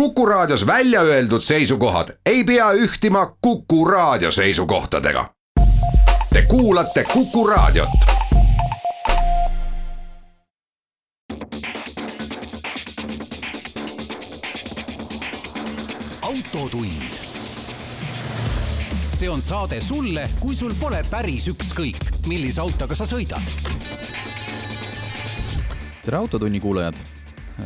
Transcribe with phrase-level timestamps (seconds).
[0.00, 5.30] Kuku Raadios välja öeldud seisukohad ei pea ühtima Kuku Raadio seisukohtadega.
[6.32, 7.88] Te kuulate Kuku Raadiot.
[16.22, 17.02] autotund.
[19.10, 23.42] see on saade sulle, kui sul pole päris ükskõik, millise autoga sa sõidad.
[26.04, 27.15] tere, Autotunni kuulajad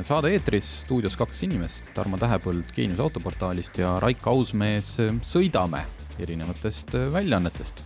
[0.06, 4.94] saade eetris, stuudios kaks inimest, Tarmo Tähepõld Geenius autoportaalist ja Raik Ausmees
[5.26, 5.82] Sõidame
[6.20, 7.82] erinevatest väljaannetest.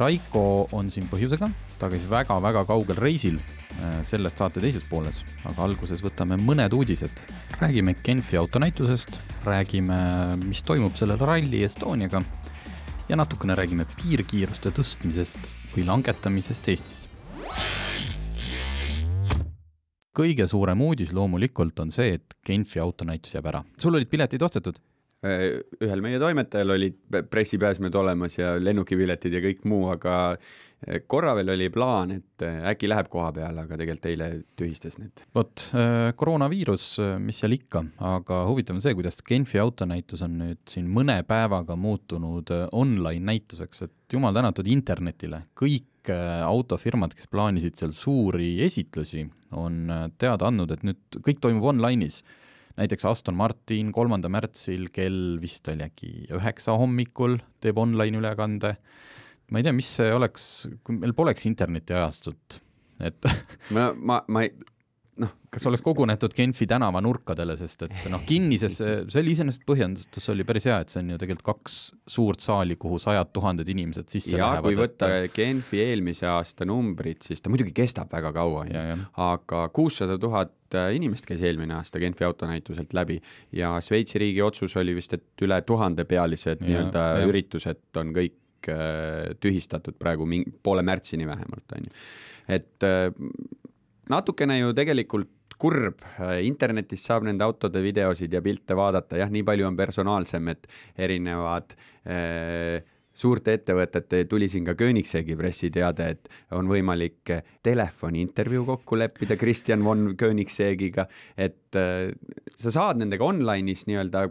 [0.00, 0.42] Raiko
[0.76, 1.48] on siin põhjusega,
[1.80, 3.38] ta käis väga-väga kaugel reisil
[4.04, 7.22] sellest saate teises pooles, aga alguses võtame mõned uudised.
[7.60, 12.20] räägime Genfi autonäitusest, räägime, mis toimub sellel Rally Estoniaga
[13.08, 15.38] ja natukene räägime piirkiiruste tõstmisest
[15.76, 17.06] või langetamisest Eestis
[20.16, 23.64] kõige suurem uudis loomulikult on see, et Genfi autonäitus jääb ära.
[23.78, 24.80] sul olid piletid ostetud?
[25.20, 26.96] Äh, ühel meie toimetajal olid
[27.30, 30.36] pressipääsmed olemas ja lennukipiletid ja kõik muu, aga
[31.10, 34.28] korra veel oli plaan, et äh, äkki läheb koha peale, aga tegelikult eile
[34.58, 35.24] tühistas need.
[35.36, 35.66] vot,
[36.16, 36.86] koroonaviirus,
[37.20, 41.76] mis seal ikka, aga huvitav on see, kuidas Genfi autonäitus on nüüd siin mõne päevaga
[41.76, 49.84] muutunud online näituseks, et jumal tänatud internetile, kõik autofirmad, kes plaanisid seal suuri esitlusi, on
[50.18, 52.22] teada andnud, et nüüd kõik toimub online'is
[52.80, 58.76] näiteks Aston Martin kolmanda märtsil kell vist oli äkki üheksa hommikul teeb online ülekande.
[59.50, 60.48] Ma ei tea, mis see oleks,
[60.86, 62.60] kui meil poleks internetiajastut,
[63.06, 63.30] et
[63.76, 64.52] ma, ma, ma ei,
[65.20, 70.30] noh, kas oleks kogunetud Genfi tänava nurkadele, sest et noh, kinnises, see oli iseenesest põhjendus
[70.32, 71.76] oli päris hea, et see on ju tegelikult kaks
[72.14, 74.68] suurt saali, kuhu sajad tuhanded inimesed sisse ja, lähevad.
[74.68, 75.34] kui võtta et...
[75.36, 78.66] Genfi eelmise aasta numbrid, siis ta muidugi kestab väga kaua,
[79.26, 80.54] aga kuussada tuhat
[80.94, 83.18] inimest käis eelmine aasta Genfi autonäituselt läbi
[83.56, 88.38] ja Šveitsi riigi otsus oli vist, et üle tuhandepealised nii-öelda üritused on kõik
[88.68, 91.98] äh, tühistatud praegu mingi, poole märtsini vähemalt, on ju.
[92.56, 93.08] et äh,
[94.10, 96.00] natukene ju tegelikult kurb,
[96.40, 100.64] internetis saab nende autode videosid ja pilte vaadata, jah, nii palju on personaalsem, et
[101.04, 101.74] erinevad
[102.08, 102.80] äh,
[103.20, 107.34] suurte ettevõtete tuli siin ka Koenigseggi pressiteade, et on võimalik
[107.66, 111.06] telefoniintervjuu kokku leppida Kristjan von Koenigsegiga,
[111.36, 112.08] et äh,
[112.56, 114.28] sa saad nendega online'is nii-öelda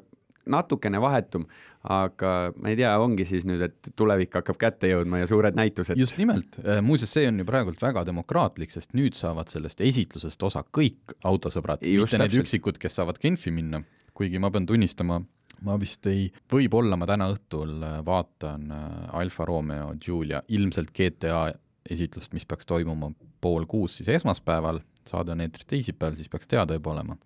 [0.52, 1.46] natukene vahetum,
[1.90, 6.00] aga ma ei tea, ongi siis nüüd, et tulevik hakkab kätte jõudma ja suured näitused.
[6.00, 10.44] just nimelt, äh, muuseas, see on ju praegult väga demokraatlik, sest nüüd saavad sellest esitlusest
[10.44, 13.84] osa kõik autosõbrad, mitte need üksikud, kes saavad Genfi minna,
[14.14, 15.22] kuigi ma pean tunnistama,
[15.66, 21.48] ma vist ei, võib-olla ma täna õhtul äh, vaatan äh, Alfa Romeo Giulia ilmselt GTA
[21.90, 23.12] esitlust, mis peaks toimuma
[23.42, 27.18] pool kuus siis esmaspäeval, saade on eetris teisipäeval, siis peaks teada juba olema.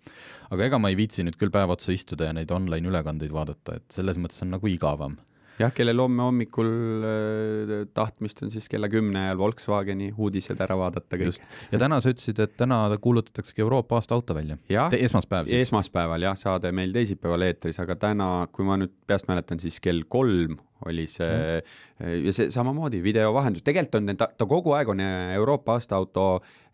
[0.50, 3.78] aga ega ma ei viitsi nüüd küll päev otsa istuda ja neid online ülekandeid vaadata,
[3.80, 5.18] et selles mõttes on nagu igavam
[5.60, 6.70] jah, kellel homme hommikul
[7.06, 11.40] äh, tahtmist on siis kella kümne ajal Volkswageni uudised ära vaadata kõik.
[11.72, 14.58] ja täna sa ütlesid, et täna kuulutataksegi Euroopa aasta auto välja.
[14.98, 15.68] esmaspäev siis?
[15.68, 20.06] esmaspäeval jah, saade meil teisipäeval eetris, aga täna, kui ma nüüd peast mäletan, siis kell
[20.08, 22.24] kolm oli see mm.
[22.26, 26.26] ja see samamoodi videovahendus, tegelikult on ta, ta kogu aeg on Euroopa aasta auto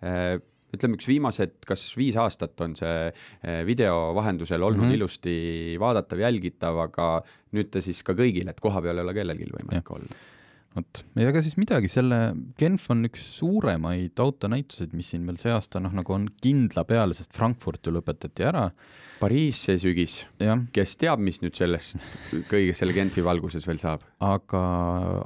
[0.03, 0.38] äh,
[0.75, 4.98] ütleme, üks viimased, kas viis aastat on see eh, video vahendusel olnud mm -hmm.
[4.98, 5.36] ilusti
[5.81, 7.08] vaadatav, jälgitav, aga
[7.56, 9.97] nüüd ta siis ka kõigil, et kohapeal ei ole kellelgi võimalik ja.
[9.97, 10.20] olla
[10.76, 12.19] vot, ega siis midagi, selle
[12.58, 17.16] Genf on üks suuremaid autonäituseid, mis siin veel see aasta noh, nagu on kindla peale,
[17.16, 18.69] sest Frankfurt ju lõpetati ära.
[19.20, 20.14] Pariis see sügis,
[20.75, 22.00] kes teab, mis nüüd sellest
[22.48, 24.06] kõige selle Genfi valguses veel saab?
[24.25, 24.62] aga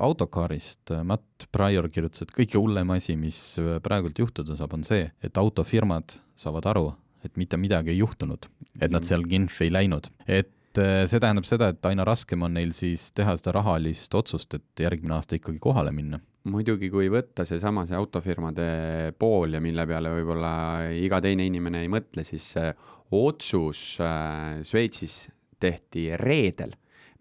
[0.03, 3.39] autokaarist Matt Prior kirjutas, et kõige hullem asi, mis
[3.85, 6.89] praegult juhtuda saab, on see, et autofirmad saavad aru,
[7.25, 8.49] et mitte midagi ei juhtunud,
[8.81, 9.09] et nad mhm.
[9.09, 12.73] seal Genfi ei läinud, et et äh, see tähendab seda, et aina raskem on neil
[12.75, 16.21] siis teha seda rahalist otsust, et järgmine aasta ikkagi kohale minna.
[16.51, 20.55] muidugi, kui võtta seesama see autofirmade pool ja mille peale võib-olla
[20.93, 22.73] iga teine inimene ei mõtle, siis see
[23.15, 25.29] otsus äh, Šveitsis
[25.61, 26.75] tehti reedel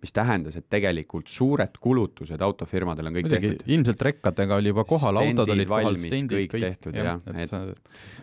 [0.03, 3.69] mis tähendas, et tegelikult suured kulutused autofirmadel on kõik Muidugi, tehtud.
[3.71, 7.39] ilmselt rekkadega oli juba kohal, autod olid kohal, stendid, kõik, kõik tehtud jah, jah, et,
[7.45, 7.61] et sa,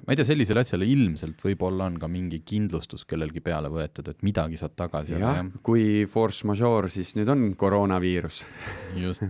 [0.05, 4.21] ma ei tea, sellisele asjale ilmselt võib-olla on ka mingi kindlustus kellelgi peale võetud, et
[4.27, 5.17] midagi saad tagasi.
[5.17, 8.43] jah ja., kui force majeure, siis nüüd on koroonaviirus
[9.07, 9.25] just.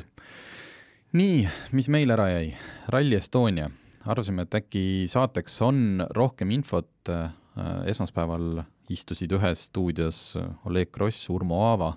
[1.14, 1.46] nii,
[1.78, 2.52] mis meil ära jäi?
[2.90, 3.70] Rally Estonia,
[4.10, 7.30] arvasime, et äkki saateks on rohkem infot äh,,
[7.94, 10.32] esmaspäeval istusid ühes stuudios
[10.66, 11.94] Oleg Gross, Urmo Aava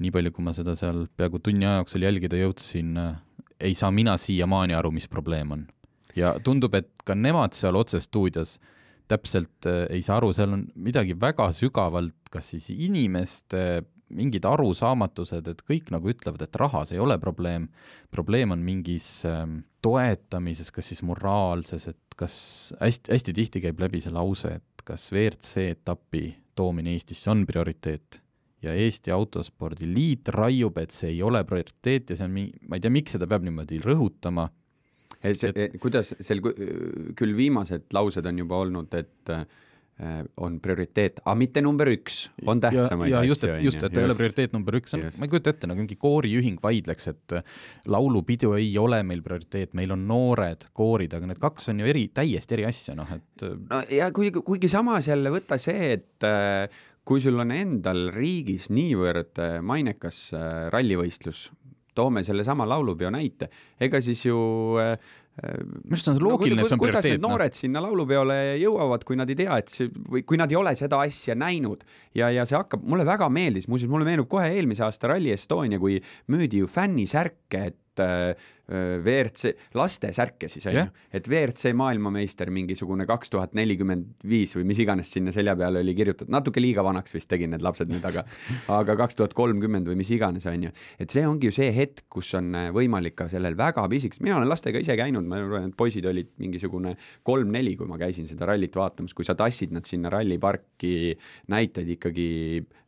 [0.00, 3.16] nii palju, kui ma seda seal peaaegu tunni aja jooksul jälgida jõudsin, äh,
[3.60, 5.66] ei saa mina siiamaani aru, mis probleem on.
[6.16, 8.56] ja tundub, et ka nemad seal otsestuudios
[9.08, 13.84] täpselt äh, ei saa aru, seal on midagi väga sügavalt, kas siis inimeste
[14.14, 17.66] mingid arusaamatused, et kõik nagu ütlevad, et rahas ei ole probleem,
[18.14, 22.36] probleem on mingis ähm, toetamises, kas siis moraalses, et kas
[22.80, 28.20] hästi, hästi tihti käib läbi see lause, et kas WRC etapi toomine Eestisse on prioriteet
[28.64, 32.78] ja Eesti Autospordi Liit raiub, et see ei ole prioriteet ja see on mingi, ma
[32.78, 34.48] ei tea, miks seda peab niimoodi rõhutama.
[35.26, 35.78] see, et...
[35.82, 39.36] kuidas seal küll viimased laused on juba olnud, et
[39.96, 44.02] Äh, on prioriteet, aga mitte number üks, on tähtsamaid ja just, et just, et ta
[44.02, 47.46] ei ole prioriteet number üks, ma ei kujuta ette, nagu mingi kooriühing vaidleks, et äh,
[47.88, 52.10] laulupidu ei ole meil prioriteet, meil on noored koorid, aga need kaks on ju eri,
[52.12, 53.46] täiesti eri asja, noh et.
[53.48, 56.28] Äh, no ja kuigi, kuigi samas jälle võtta see, et
[57.06, 60.24] kui sul on endal riigis niivõrd mainekas
[60.74, 61.46] rallivõistlus,
[61.96, 63.48] toome sellesama laulupeo näite,
[63.80, 64.40] ega siis ju
[64.82, 64.96] äh,
[65.36, 66.80] minu arust on loogiline no,, et see on prioriteet.
[66.80, 67.60] kuidas need noored no?
[67.60, 71.00] sinna laulupeole jõuavad, kui nad ei tea, et see või kui nad ei ole seda
[71.04, 71.84] asja näinud
[72.16, 75.80] ja, ja see hakkab, mulle väga meeldis, muuseas mulle meenub kohe eelmise aasta Rally Estonia,
[75.82, 75.98] kui
[76.32, 78.34] müüdi ju fännisärke, et äh,
[78.66, 80.82] Äh, WRC, laste särke siis on ju,
[81.14, 85.92] et WRC maailmameister mingisugune kaks tuhat nelikümmend viis või mis iganes sinna selja peale oli
[85.94, 88.24] kirjutatud, natuke liiga vanaks vist tegin need lapsed nüüd, aga
[88.80, 92.08] aga kaks tuhat kolmkümmend või mis iganes on ju, et see ongi ju see hetk,
[92.10, 95.70] kus on äh, võimalik ka sellel väga pisikesel, mina olen lastega ise käinud, ma arvan,
[95.70, 99.86] et poisid olid mingisugune kolm-neli, kui ma käisin seda rallit vaatamas, kui sa tassid nad
[99.86, 101.14] sinna ralliparki,
[101.54, 102.26] näitaid ikkagi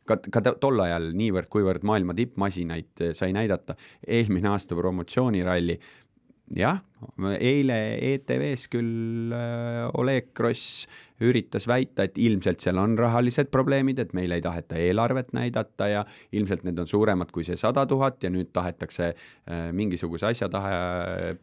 [0.09, 3.77] ka, ka tol ajal niivõrd-kuivõrd maailma tippmasinaid eh, sai näidata,
[4.07, 5.77] eelmine aasta promotsiooniralli,
[6.57, 6.79] jah,
[7.37, 7.77] eile
[8.15, 10.87] ETV-s küll äh, Oleg Gross
[11.21, 16.03] üritas väita, et ilmselt seal on rahalised probleemid, et meile ei taheta eelarvet näidata ja
[16.35, 20.71] ilmselt need on suuremad kui see sada tuhat ja nüüd tahetakse äh, mingisuguse asja taha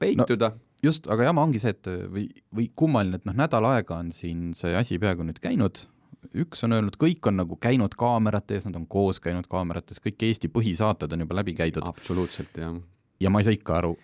[0.01, 0.55] peituda.
[0.57, 4.11] No just, aga jama ongi see, et või, või kummaline, et noh, nädal aega on
[4.17, 5.87] siin see asi peaaegu nüüd käinud,
[6.34, 10.26] üks on öelnud, kõik on nagu käinud kaamerate ees, nad on koos käinud kaamerates, kõik
[10.28, 11.87] Eesti põhisaated on juba läbi käidud.
[11.87, 12.76] absoluutselt, jah.
[13.20, 13.94] ja ma ei saa ikka aru,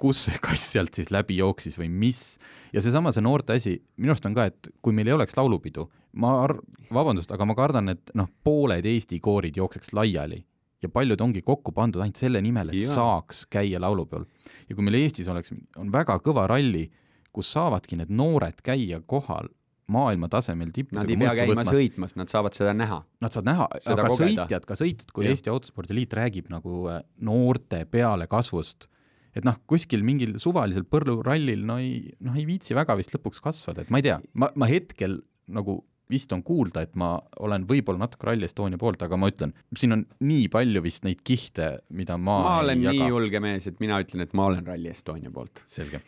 [0.00, 2.38] kus see kass sealt siis läbi jooksis või mis.
[2.72, 5.88] ja seesama, see noorte asi, minu arust on ka, et kui meil ei oleks laulupidu,
[6.22, 6.58] ma ar-,
[6.92, 10.42] vabandust, aga ma kardan, et noh, pooled Eesti koorid jookseks laiali
[10.82, 12.92] ja paljud ongi kokku pandud ainult selle nimel, et ja.
[12.94, 14.26] saaks käia laulupeol.
[14.68, 16.86] ja kui meil Eestis oleks, on väga kõva ralli,
[17.32, 19.48] kus saavadki need noored käia kohal
[19.92, 21.78] maailma tasemel tippudega Nad ei pea käima võtmas.
[21.78, 23.00] sõitmas, nad saavad seda näha.
[23.22, 24.18] Nad saavad näha, aga kogeda.
[24.18, 25.34] sõitjad, ka sõitjad, kui ja.
[25.34, 28.88] Eesti Autospordiliit räägib nagu äh, noorte pealekasvust,
[29.36, 33.84] et noh, kuskil mingil suvalisel põrlurallil no ei, noh ei viitsi väga vist lõpuks kasvada,
[33.84, 35.80] et ma ei tea, ma, ma hetkel nagu
[36.10, 39.96] vist on kuulda, et ma olen võib-olla natuke Rally Estonia poolt, aga ma ütlen, siin
[39.96, 43.08] on nii palju vist neid kihte, mida ma ma olen nii jaga.
[43.10, 45.62] julge mees, et mina ütlen, et ma olen Rally Estonia poolt.
[45.70, 46.02] selge.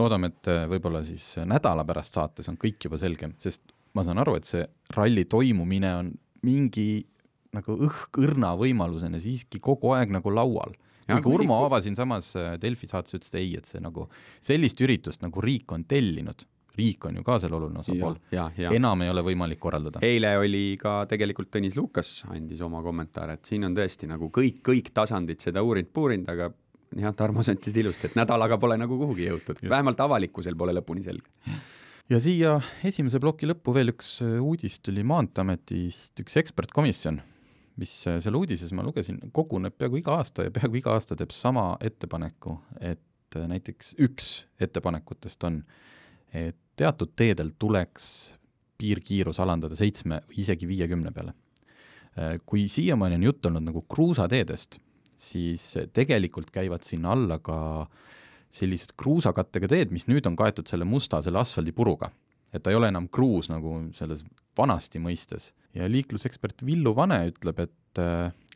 [0.00, 3.62] loodame, et äh, võib-olla siis nädala pärast saates on kõik juba selgem, sest
[3.96, 4.66] ma saan aru, et see
[4.96, 6.12] ralli toimumine on
[6.44, 6.90] mingi
[7.56, 10.76] nagu õhk-õrna võimalusena siiski kogu aeg nagu laual
[11.08, 14.06] kuigi Urmo Aava siinsamas äh, Delfi saates ütles, et ei, et see nagu
[14.44, 16.44] sellist üritust nagu riik on tellinud
[16.78, 18.16] riik on ju ka seal oluline osapool,
[18.70, 20.02] enam ei ole võimalik korraldada.
[20.06, 24.62] eile oli ka tegelikult Tõnis Lukas andis oma kommentaare, et siin on tõesti nagu kõik,
[24.70, 26.50] kõik tasandid seda uurinud-puurinud, aga
[26.96, 31.30] jah, Tarmo ütlesid ilusti, et nädalaga pole nagu kuhugi jõutud, vähemalt avalikkusel pole lõpuni selge.
[32.08, 37.20] ja siia esimese ploki lõppu veel üks äh, uudis tuli Maanteeametist, üks ekspertkomisjon,
[37.80, 41.34] mis äh, selle uudises ma lugesin, koguneb peaaegu iga aasta ja peaaegu iga aasta teeb
[41.36, 45.62] sama ettepaneku, et äh, näiteks üks ettepanekutest on,
[46.32, 48.34] et teatud teedel tuleks
[48.78, 51.34] piirkiirus alandada seitsme isegi viiekümne peale.
[52.46, 54.78] Kui siiamaani on jutt olnud nagu kruusateedest,
[55.18, 57.58] siis tegelikult käivad sinna alla ka
[58.54, 62.10] sellised kruusakattega teed, mis nüüd on kaetud selle musta, selle asfaldipuruga.
[62.52, 64.22] et ta ei ole enam kruus nagu selles
[64.56, 65.52] vanasti mõistes.
[65.74, 67.72] ja liiklusekspert Villu Vane ütleb, et,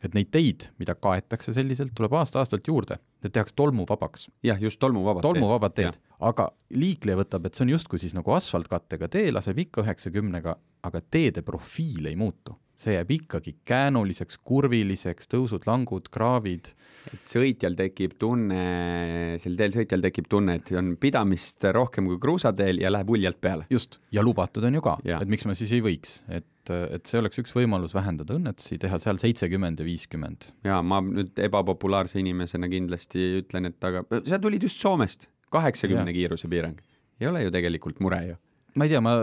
[0.03, 4.27] et neid teid, mida kaetakse selliselt, tuleb aasta-aastalt juurde need tehakse tolmuvabaks.
[4.43, 5.29] jah, just tolmuvabad teed.
[5.29, 9.85] tolmuvabad teed, aga liikleja võtab, et see on justkui siis nagu asfaltkattega tee, laseb ikka
[9.85, 12.57] üheksakümnega, aga teede profiil ei muutu.
[12.83, 16.71] See jääb ikkagi käänuliseks, kurviliseks, tõusud-langud, kraavid.
[17.11, 22.79] et sõitjal tekib tunne, sel teel sõitjal tekib tunne, et on pidamist rohkem kui kruusateel
[22.83, 23.67] ja läheb uljalt peale.
[23.69, 27.09] just, ja lubatud on ju ka, et miks ma siis ei võiks, et et, et
[27.09, 30.49] see oleks üks võimalus vähendada õnnetusi, teha seal seitsekümmend ja viiskümmend.
[30.63, 36.47] jaa, ma nüüd ebapopulaarse inimesena kindlasti ütlen, et aga sa tulid just Soomest, kaheksakümne kiiruse
[36.47, 36.79] piirang.
[37.19, 38.39] ei ole ju tegelikult mure ju
[38.75, 39.13] ma ei tea, ma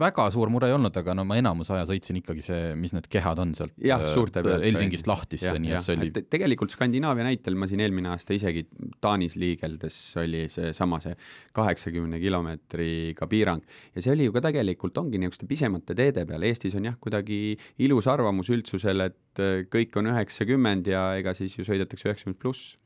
[0.00, 3.08] väga suur mure ei olnud, aga no ma enamus aja sõitsin ikkagi see, mis need
[3.12, 7.26] kehad on sealt jah, suurte pealt Helsingist lahtisse, nii et see oli Te, tegelikult Skandinaavia
[7.26, 8.64] näitel ma siin eelmine aasta isegi
[9.04, 11.14] Taanis liigeldes oli seesama see
[11.56, 13.62] kaheksakümne kilomeetriga piirang.
[13.94, 17.58] Ja see oli ju ka tegelikult ongi niisuguste pisemate teede peal, Eestis on jah, kuidagi
[17.84, 22.76] ilus arvamus üldsusel, et kõik on üheksakümmend ja ega siis ju sõidetakse üheksakümmend pluss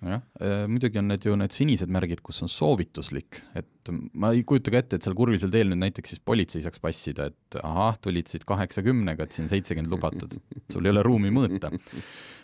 [0.00, 4.44] jah, äh, muidugi on need ju need sinised märgid, kus on soovituslik, et ma ei
[4.48, 7.98] kujuta ka ette, et seal kurvisel teel nüüd näiteks siis politsei saaks passida, et ahah,
[8.00, 10.38] tulid siit kaheksakümnega, et siin seitsekümmend lubatud,
[10.72, 11.72] sul ei ole ruumi mõõta.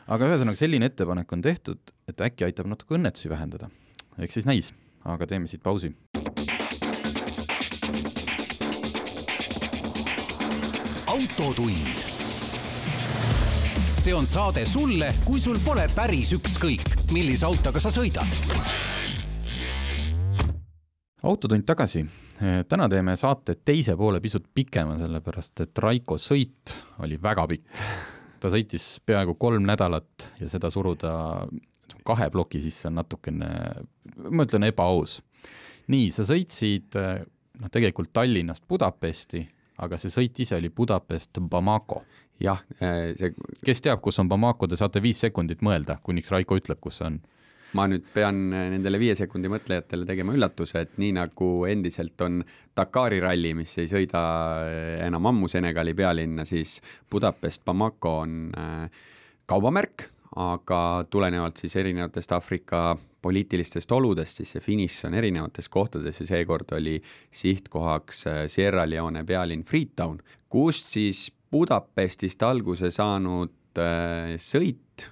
[0.06, 3.70] aga ühesõnaga, selline ettepanek on tehtud, et äkki aitab natuke õnnetusi vähendada.
[4.18, 5.94] eks siis näis, aga teeme siit pausi.
[11.16, 12.15] autotund
[14.06, 18.28] see on saade sulle, kui sul pole päris ükskõik, millise autoga sa sõidad.
[21.26, 22.04] autotund tagasi.
[22.68, 27.66] täna teeme saate teise poole pisut pikema, sellepärast et Raiko sõit oli väga pikk.
[28.38, 31.42] ta sõitis peaaegu kolm nädalat ja seda suruda
[32.04, 33.50] kahe ploki sisse on natukene,
[34.30, 35.20] ma ütlen, ebaaus.
[35.88, 39.48] nii, sa sõitsid noh, tegelikult Tallinnast Budapesti,
[39.82, 42.02] aga see sõit ise oli Budapest Bamako
[42.42, 43.32] jah, äh, see
[43.64, 47.08] kes teab, kus on Bamako, te saate viis sekundit mõelda, kuniks Raiko ütleb, kus see
[47.10, 47.18] on.
[47.76, 52.40] ma nüüd pean äh, nendele viie sekundi mõtlejatele tegema üllatuse, et nii nagu endiselt on
[52.76, 54.22] Dakari ralli, mis ei sõida
[54.64, 56.78] äh, enam ammu Senegali pealinna, siis
[57.10, 58.36] Budapest Bamako on
[59.46, 66.26] kaubamärk, aga tulenevalt siis erinevatest Aafrika poliitilistest oludest, siis see finiš on erinevates kohtades ja
[66.28, 66.98] seekord oli
[67.34, 70.20] sihtkohaks Sierra Leone pealinn Freetown,
[70.52, 75.06] kust siis Budapestist alguse saanud äh, sõit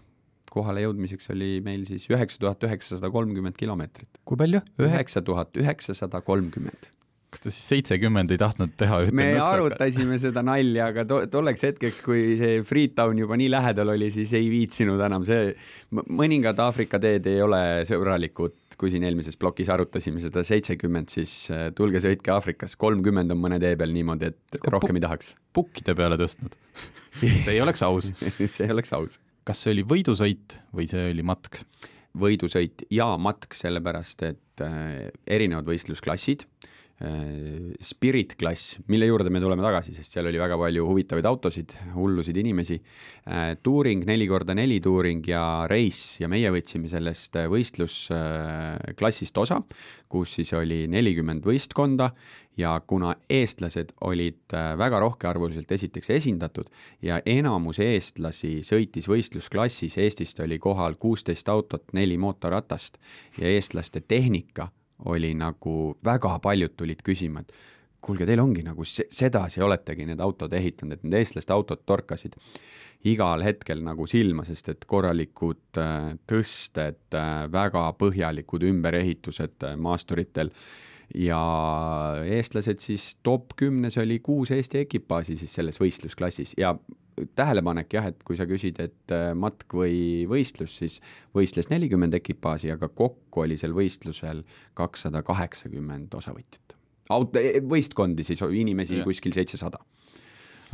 [0.55, 4.21] kohale jõudmiseks oli meil siis üheksa tuhat üheksasada kolmkümmend kilomeetrit.
[4.25, 4.63] kui palju?
[4.83, 6.91] üheksa tuhat üheksasada kolmkümmend.
[7.35, 9.55] Kas te siis seitsekümmend ei tahtnud teha ühte me nõksaga?
[9.59, 14.33] arutasime seda nalja, aga to tolleks hetkeks, kui see Freetown juba nii lähedal oli, siis
[14.39, 15.55] ei viitsinud enam see,
[15.95, 21.69] mõningad Aafrika teed ei ole sõbralikud kui siin eelmises plokis arutasime seda seitsekümmend, siis äh,
[21.79, 25.35] tulge sõitke Aafrikas, kolmkümmend on mõne tee peal niimoodi, et rohkem ei tahaks.
[25.55, 26.59] pukkide peale tõstnud
[27.21, 28.11] see ei oleks aus
[28.55, 29.19] see ei oleks aus.
[29.47, 31.63] kas see oli võidusõit või see oli matk?
[32.15, 36.74] võidusõit ja matk, sellepärast et äh, erinevad võistlusklassid Äh,
[37.83, 42.37] Spirit klass, mille juurde me tuleme tagasi, sest seal oli väga palju huvitavaid autosid, hullusid
[42.39, 42.79] inimesi.
[43.27, 49.59] Äh, Touring, neli korda neli Touring ja Race ja meie võtsime sellest äh, võistlusklassist osa,
[50.09, 52.13] kus siis oli nelikümmend võistkonda
[52.57, 56.71] ja kuna eestlased olid väga rohkearvuliselt esiteks esindatud
[57.03, 63.03] ja enamus eestlasi sõitis võistlusklassis, Eestist oli kohal kuusteist autot, neli mootorratast
[63.41, 64.71] ja eestlaste tehnika
[65.11, 67.53] oli nagu väga paljud tulid küsima, et
[68.05, 72.37] kuulge, teil ongi nagu sedasi oletegi need autod ehitanud, et need eestlaste autod torkasid
[73.09, 80.53] igal hetkel nagu silma, sest et korralikud äh, tõsted, äh, väga põhjalikud ümberehitused äh, maasturitel.
[81.21, 81.39] Ja
[82.25, 86.73] eestlased siis top kümnes oli kuus Eesti ekipaaži siis selles võistlusklassis ja
[87.37, 91.01] tähelepanek jah, et kui sa küsid, et äh, matk või võistlus, siis
[91.37, 94.45] võistles nelikümmend ekipaaži, aga kokku oli sel võistlusel
[94.79, 96.77] kakssada kaheksakümmend osavõtjat.
[97.15, 99.07] aut-, e, võistkondi siis, inimesi ja.
[99.07, 99.83] kuskil seitsesada.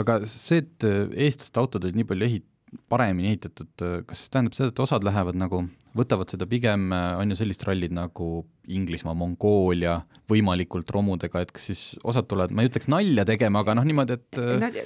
[0.01, 2.49] aga see, et äh, eestlaste autod olid nii palju ehit-,
[2.89, 3.73] paremini ehitatud,
[4.07, 5.65] kas see tähendab seda, et osad lähevad nagu,
[5.97, 8.31] võtavad seda pigem, on ju sellised rallid nagu
[8.71, 9.97] Inglismaa, Mongoolia,
[10.31, 14.17] võimalikult romudega, et kas siis osad tulevad, ma ei ütleks nalja tegema, aga noh, niimoodi,
[14.19, 14.39] et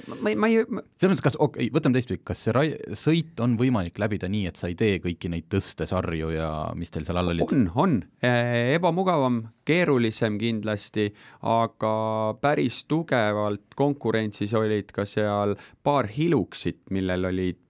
[0.09, 3.57] ma, ma ei selles mõttes, kas, okei okay,, võtame teistpidi, kas see rai-, sõit on
[3.59, 7.35] võimalik läbida nii, et sa ei tee kõiki neid tõstesarju ja mis teil seal all
[7.35, 7.45] olid?
[7.45, 11.11] on, on, ebamugavam, keerulisem kindlasti,
[11.45, 11.93] aga
[12.41, 17.61] päris tugevalt konkurentsis olid ka seal paar hiluksit, millel olid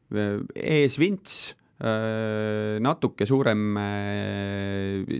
[0.56, 3.76] ees vints, äh, natuke suurem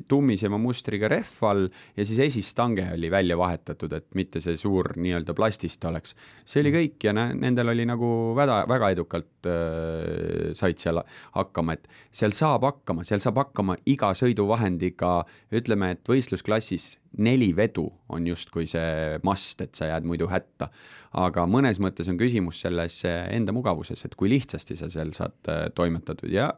[0.08, 1.66] tummisema mustriga rehv all
[1.98, 6.16] ja siis esistange oli välja vahetatud, et mitte see suur nii-öelda plastist oleks.
[6.46, 11.02] see oli kõik ja nendel oli nagu väga, väga edukalt äh, said seal
[11.36, 15.18] hakkama, et seal saab hakkama, seal saab hakkama iga sõiduvahendiga,
[15.56, 20.70] ütleme, et võistlusklassis neli vedu on justkui see must, et sa jääd muidu hätta.
[21.16, 25.68] aga mõnes mõttes on küsimus selles enda mugavuses, et kui lihtsasti sa seal saad äh,
[25.76, 26.52] toimetatud ja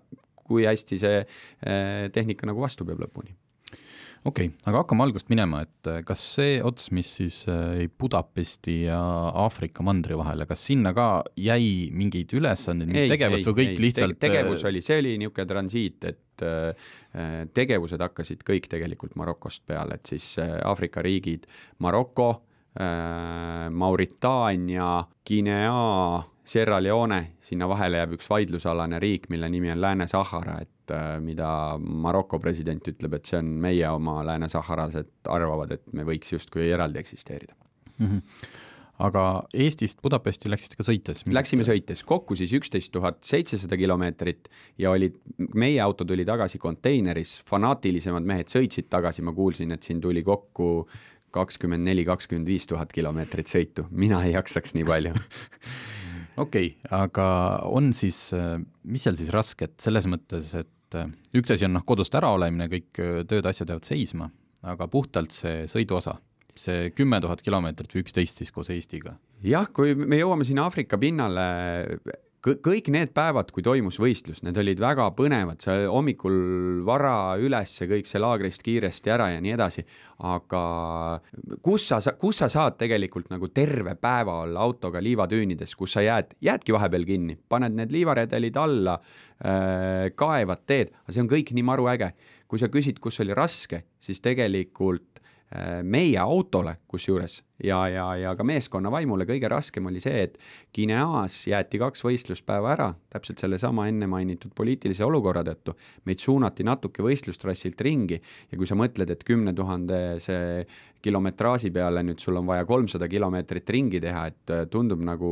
[0.47, 3.35] kui hästi see äh, tehnika nagu vastu peab lõpuni
[4.27, 8.83] okei okay,, aga hakkame algusest minema, et äh, kas see ots, mis siis jäi Budapesti
[8.85, 8.99] ja
[9.45, 11.07] Aafrika mandri vahele, kas sinna ka
[11.39, 15.49] jäi mingeid ülesandeid, mingit tegevust või kõik ei, lihtsalt te tegevus oli, see oli niisugune
[15.49, 16.23] transiit, et
[17.17, 21.47] Äh, tegevused hakkasid kõik tegelikult Marokost peale, et siis äh, Aafrika riigid,
[21.81, 22.46] Maroko, äh,
[23.73, 30.93] Mauritaania, Guinea, Sierra Leone, sinna vahele jääb üks vaidlusalane riik, mille nimi on Lääne-Sahara, et
[30.95, 31.49] äh, mida
[31.81, 37.03] Maroko president ütleb, et see on meie oma Lääne-Saharased arvavad, et me võiks justkui eraldi
[37.03, 37.57] eksisteerida
[37.97, 38.07] mm.
[38.07, 38.63] -hmm
[38.97, 41.21] aga Eestist Budapesti läksite ka sõites?
[41.29, 44.49] Läksime sõites, kokku siis üksteist tuhat seitsesada kilomeetrit
[44.81, 45.19] ja olid,
[45.53, 50.87] meie auto tuli tagasi konteineris, fanaatilisemad mehed sõitsid tagasi, ma kuulsin, et siin tuli kokku
[51.35, 55.13] kakskümmend neli, kakskümmend viis tuhat kilomeetrit sõitu, mina ei jaksaks nii palju.
[56.43, 57.27] Okei okay,, aga
[57.73, 58.29] on siis,
[58.85, 60.99] mis seal siis rasket selles mõttes, et
[61.35, 64.29] üks asi on noh, kodust ära olemine, kõik tööd, asjad jäävad seisma,
[64.67, 66.19] aga puhtalt see sõiduosa
[66.57, 69.15] see kümme tuhat kilomeetrit või üksteist siis koos Eestiga?
[69.45, 71.45] jah, kui me jõuame sinna Aafrika pinnale,
[72.63, 76.37] kõik need päevad, kui toimus võistlus, need olid väga põnevad, sa hommikul
[76.87, 79.83] vara üles, kõik see laagrist kiiresti ära ja nii edasi,
[80.27, 80.61] aga
[81.65, 86.37] kus sa, kus sa saad tegelikult nagu terve päeva olla autoga liivatüünides, kus sa jääd,
[86.43, 91.67] jäädki vahepeal kinni, paned need liivaredelid alla äh,, kaevad teed, aga see on kõik nii
[91.67, 92.13] maru äge.
[92.47, 98.33] kui sa küsid, kus oli raske, siis tegelikult Äh, meie autole kusjuures ja, ja, ja
[98.37, 100.37] ka meeskonna vaimule kõige raskem oli see, et
[100.75, 105.75] Guineas jäeti kaks võistluspäeva ära, täpselt sellesama enne mainitud poliitilise olukorra tõttu.
[106.05, 110.37] meid suunati natuke võistlustrassilt ringi ja kui sa mõtled, et kümne tuhandese
[111.01, 115.29] kilometraaži peale nüüd sul on vaja kolmsada kilomeetrit ringi teha, et äh, tundub nagu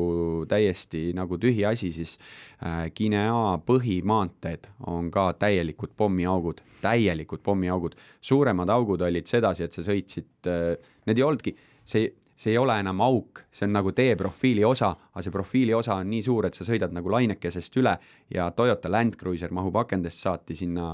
[0.49, 2.17] täiesti nagu tühi asi, siis
[2.61, 7.95] äh, Guinea põhimaanteed on ka täielikud pommiaugud, täielikud pommiaugud.
[8.21, 10.75] suuremad augud olid sedasi, et sa sõitsid, äh,
[11.09, 11.55] need ei olnudki,
[11.85, 15.73] see see ei ole enam auk, see on nagu tee profiili osa, aga see profiili
[15.73, 17.93] osa on nii suur, et sa sõidad nagu lainekesest üle
[18.33, 20.85] ja Toyota Land Cruiser mahub akendest saati sinna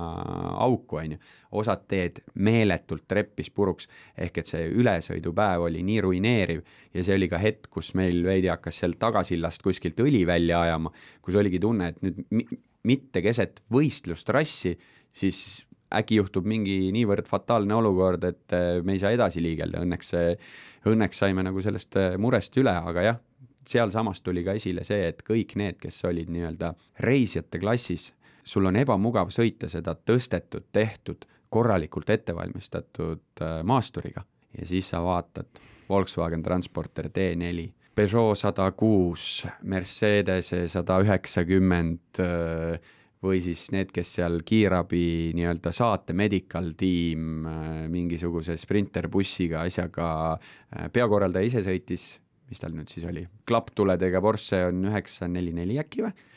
[0.61, 1.21] auku, on ju.
[1.57, 6.61] osad teed meeletult treppis puruks, ehk et see ülesõidupäev oli nii ruineeriv
[6.93, 10.93] ja see oli ka hetk, kus meil veidi hakkas seal tagasillast kuskilt õli välja ajama,
[11.25, 12.55] kus oligi tunne, et nüüd
[12.85, 14.77] mitte keset võistlustrassi,
[15.13, 20.13] siis äkki juhtub mingi niivõrd fataalne olukord, et äh, me ei saa edasi liigelda, õnneks,
[20.87, 23.19] õnneks saime nagu sellest äh, murest üle, aga jah,
[23.67, 26.73] sealsamas tuli ka esile see, et kõik need, kes olid nii-öelda
[27.05, 28.11] reisijate klassis,
[28.43, 34.25] sul on ebamugav sõita seda tõstetud, tehtud, korralikult ettevalmistatud äh, maasturiga.
[34.57, 42.19] Ja siis sa vaatad Volkswagen Transporter D4, Peugeot sada kuus, Mercedes sada üheksakümmend
[43.21, 50.89] või siis need, kes seal kiirabi nii-öelda saate medical tiim äh, mingisuguse sprinterbussiga asjaga, äh,
[50.93, 52.07] peakorraldaja ise sõitis,
[52.49, 56.27] mis tal nüüd siis oli, klapptuledega Porsche on üheksa neli neli äkki või?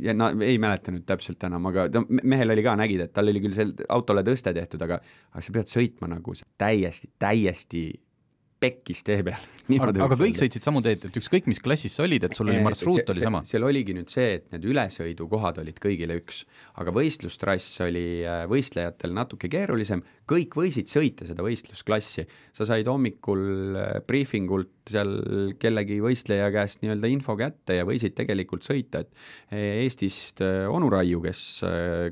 [0.00, 3.28] ja no ei mäleta nüüd täpselt enam, aga no mehel oli ka, nägid, et tal
[3.28, 5.00] oli küll seal autole tõste tehtud, aga
[5.34, 7.82] aga sa pead sõitma nagu täiesti, täiesti
[8.64, 9.50] pekkis tee peal.
[9.84, 12.60] aga, aga kõik sõitsid samu teed, et ükskõik mis klassis sa olid, et sul oli
[12.64, 13.40] marsruut oli sama?
[13.48, 16.42] seal oligi nüüd see, et need ülesõidukohad olid kõigile üks,
[16.80, 23.78] aga võistlustrass oli äh, võistlejatel natuke keerulisem, kõik võisid sõita seda võistlusklassi, sa said hommikul
[23.80, 25.14] äh, briifingult seal
[25.60, 29.14] kellegi võistleja käest nii-öelda info kätte ja võisid tegelikult sõita, et
[29.54, 31.46] äh, Eestist onu Raiu, kes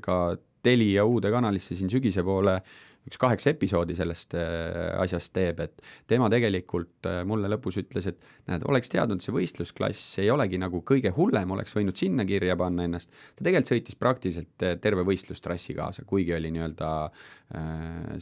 [0.05, 0.23] ka
[0.63, 2.61] Telia uude kanalisse siin sügise poole
[3.09, 8.21] üks kaheksa episoodi sellest äh, asjast teeb, et tema tegelikult äh, mulle lõpus ütles, et
[8.51, 12.87] näed, oleks teadnud, see võistlusklass ei olegi nagu kõige hullem, oleks võinud sinna kirja panna
[12.87, 16.93] ennast, ta tegelikult sõitis praktiliselt äh, terve võistlustrassi kaasa, kuigi oli nii-öelda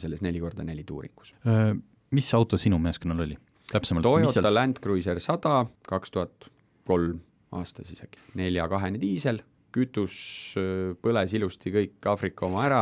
[0.01, 1.29] selles neli korda neli tuuringus.
[2.11, 3.37] mis auto sinu meeskonnal oli?
[3.71, 4.03] täpsemalt?
[4.03, 4.51] Toyota seal...
[4.51, 6.49] Land Cruiser sada, kaks tuhat
[6.89, 7.21] kolm
[7.55, 9.39] aasta siis äkki, nelja-kahene diisel
[9.73, 10.15] kütus
[11.01, 12.81] põles ilusti kõik Aafrika oma ära,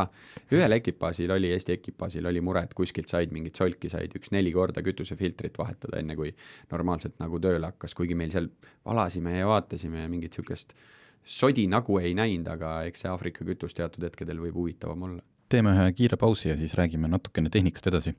[0.54, 4.54] ühel ekipaažil oli, Eesti ekipaažil oli mure, et kuskilt said mingit solki, said üks neli
[4.56, 6.34] korda kütusefiltrit vahetada, enne kui
[6.71, 8.49] normaalselt nagu tööle hakkas, kuigi meil seal
[8.86, 10.75] valasime ja vaatasime ja mingit niisugust
[11.23, 15.21] sodi nagu ei näinud, aga eks see Aafrika kütus teatud hetkedel võib huvitavam olla.
[15.49, 18.15] teeme ühe kiire pausi ja siis räägime natukene tehnikast edasi.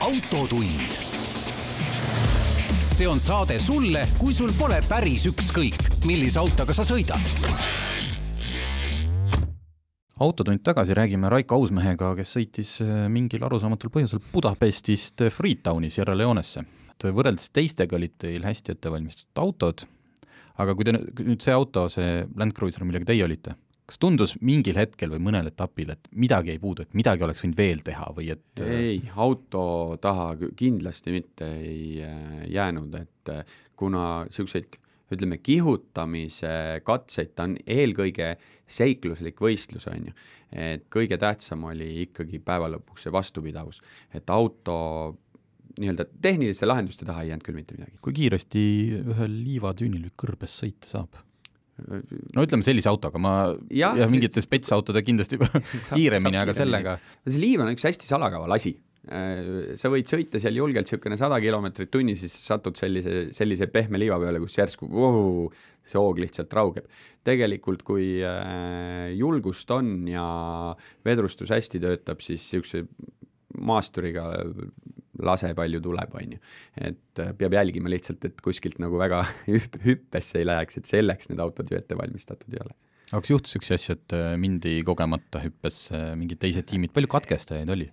[0.00, 1.13] autotund
[2.94, 7.18] see on saade sulle, kui sul pole päris ükskõik, millise autoga sa sõidad.
[10.22, 16.62] autotund tagasi räägime Raiko Ausmehega, kes sõitis äh, mingil arusaamatul põhjusel Budapestist Freetowni Sierra Leonesse.
[16.94, 19.86] et võrreldes teistega olid teil hästi ettevalmistatud autod,
[20.62, 24.78] aga kui te nüüd see auto, see Land Cruiser, millega teie olite, kas tundus mingil
[24.80, 28.30] hetkel või mõnel etapil, et midagi jäi puudu, et midagi oleks võinud veel teha või
[28.32, 29.64] et äh, ei, auto
[30.00, 34.78] taha kindlasti mitte ei äh, jäänud, et äh, kuna niisuguseid
[35.14, 38.34] ütleme, kihutamise katseid, ta on eelkõige
[38.66, 40.14] seikluslik võistlus, on ju.
[40.50, 43.82] et kõige tähtsam oli ikkagi päeva lõpuks see vastupidavus,
[44.16, 44.78] et auto
[45.76, 48.00] nii-öelda tehniliste lahenduste taha ei jäänud küll mitte midagi.
[48.00, 48.64] kui kiiresti
[49.02, 51.20] ühel liivatüünil kõrbes sõita saab?
[51.74, 53.34] No ütleme sellise autoga, ma
[53.72, 55.38] jah ja, mingite spetsautode kindlasti
[55.96, 56.98] kiiremini, aga sellega.
[57.26, 58.76] see liiv on üks hästi salakaval asi.
[59.04, 64.00] Äh, sa võid sõita seal julgelt niisugune sada kilomeetrit tunnis, siis satud sellise, sellise pehme
[64.00, 65.50] liiva peale, kus järsku voo,
[65.84, 66.88] see hoog lihtsalt raugeb.
[67.26, 70.24] tegelikult, kui äh, julgust on ja
[71.04, 72.86] vedrustus hästi töötab, siis niisuguse
[73.54, 74.30] maasturiga
[75.22, 76.40] lase palju tuleb, on ju.
[76.90, 79.22] et äh, peab jälgima lihtsalt, et kuskilt nagu väga
[79.86, 82.74] hüppesse ei läheks, et selleks need autod ju ette valmistatud ei ole.
[83.10, 87.76] aga kas juhtus niisuguseid asju, et äh, mindi kogemata hüppesse mingid teised tiimid, palju katkestajaid
[87.76, 87.90] oli?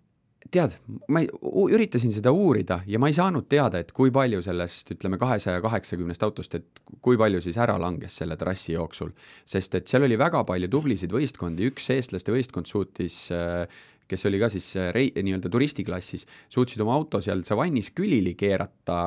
[0.52, 0.74] tead,
[1.12, 1.28] ma ei,
[1.76, 6.24] üritasin seda uurida ja ma ei saanud teada, et kui palju sellest, ütleme, kahesaja kaheksakümnest
[6.26, 9.14] autost, et kui palju siis ära langes selle trassi jooksul.
[9.46, 13.68] sest et seal oli väga palju tublisid võistkondi, üks eestlaste võistkond suutis äh,
[14.12, 19.00] kes oli ka siis äh, rei-, nii-öelda turistiklassis, suutsid oma auto seal savannis külili keerata,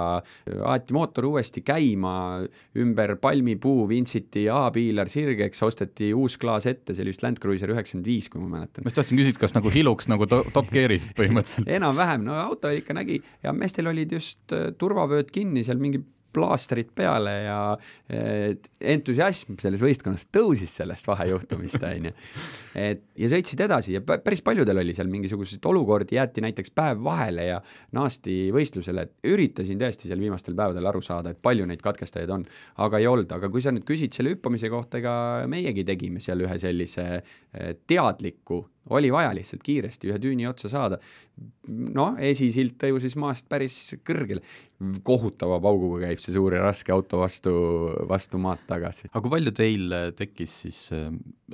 [0.73, 2.14] aeti mootor uuesti käima,
[2.81, 8.09] ümber palmipuu vintsiti A-piilar sirgeks, osteti uus klaas ette, see oli vist Land Cruiser üheksakümmend
[8.09, 8.85] viis, kui ma mäletan.
[8.85, 12.73] ma just tahtsin küsida, kas nagu hiluks nagu to top gear'is põhimõtteliselt enam-vähem, no auto
[12.75, 16.03] ikka nägi ja meestel olid just äh, turvavööd kinni, seal mingi
[16.35, 17.59] plaastrid peale ja
[18.94, 22.14] entusiasm selles võistkonnas tõusis sellest vahejuhtumist, on ju.
[22.79, 27.49] et ja sõitsid edasi ja päris paljudel oli seal mingisuguseid olukordi, jäeti näiteks päev vahele
[27.49, 27.61] ja
[27.97, 32.47] naasti võistlusele, et üritasin tõesti seal viimastel päevadel aru saada, et palju neid katkestajaid on,
[32.85, 35.16] aga ei olnud, aga kui sa nüüd küsid selle hüppamise kohta, ega
[35.51, 40.99] meiegi tegime seal ühe sellise eh, teadliku oli vaja lihtsalt kiiresti ühe tüüni otsa saada.
[41.66, 44.42] noh, esisild tõusis maast päris kõrgele,
[45.07, 47.55] kohutava pauguga käib see suur ja raske auto vastu,
[48.11, 49.09] vastu maad tagasi.
[49.11, 51.09] aga kui palju teil tekkis siis äh,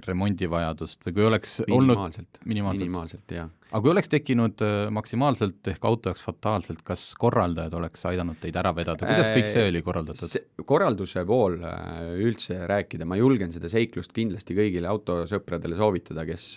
[0.06, 3.50] remondivajadust või kui oleks minimaalselt olnud minimaalselt, minimaalselt, jah.
[3.70, 8.56] aga kui oleks tekkinud äh, maksimaalselt ehk auto jaoks fataalselt, kas korraldajad oleks aidanud teid
[8.60, 10.36] ära vedada, kuidas kõik see oli korraldatud?
[10.68, 16.54] korralduse pool äh, üldse rääkida, ma julgen seda seiklust kindlasti kõigile autosõpradele soovitada, kes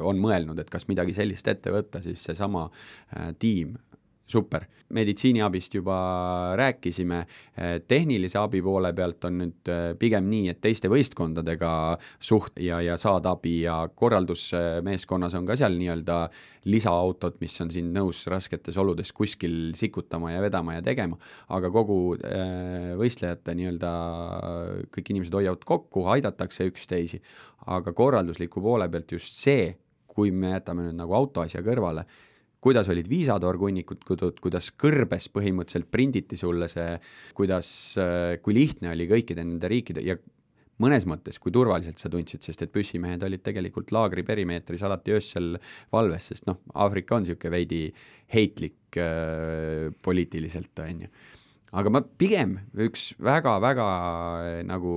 [0.00, 2.68] on mõelnud, et kas midagi sellist ette võtta, siis seesama
[3.38, 3.76] tiim
[4.28, 5.96] super, meditsiiniabist juba
[6.56, 7.22] rääkisime,
[7.88, 11.70] tehnilise abi poole pealt on nüüd äh, pigem nii, et teiste võistkondadega
[12.20, 16.20] suht- ja, ja saad abi ja korraldusmeeskonnas on ka seal nii-öelda
[16.68, 21.18] lisaautod, mis on sind nõus rasketes oludes kuskil sikutama ja vedama ja tegema,
[21.56, 23.92] aga kogu äh, võistlejate nii-öelda,
[24.94, 27.20] kõik inimesed hoiavad kokku, aidatakse üksteisi,
[27.68, 29.72] aga korraldusliku poole pealt just see,
[30.08, 32.06] kui me jätame nüüd nagu autoasja kõrvale,
[32.60, 34.02] kuidas olid viisatorgunnikud,
[34.42, 36.96] kuidas kõrbes põhimõtteliselt prinditi sulle see,
[37.38, 37.70] kuidas,
[38.42, 40.18] kui lihtne oli kõikide nende riikide ja
[40.82, 45.56] mõnes mõttes, kui turvaliselt sa tundsid, sest et püssimehed olid tegelikult laagri perimeetris alati öösel
[45.94, 47.82] valves, sest noh, Aafrika on niisugune veidi
[48.34, 51.12] heitlik äh, poliitiliselt, on ju.
[51.78, 54.92] aga ma pigem üks väga-väga äh, nagu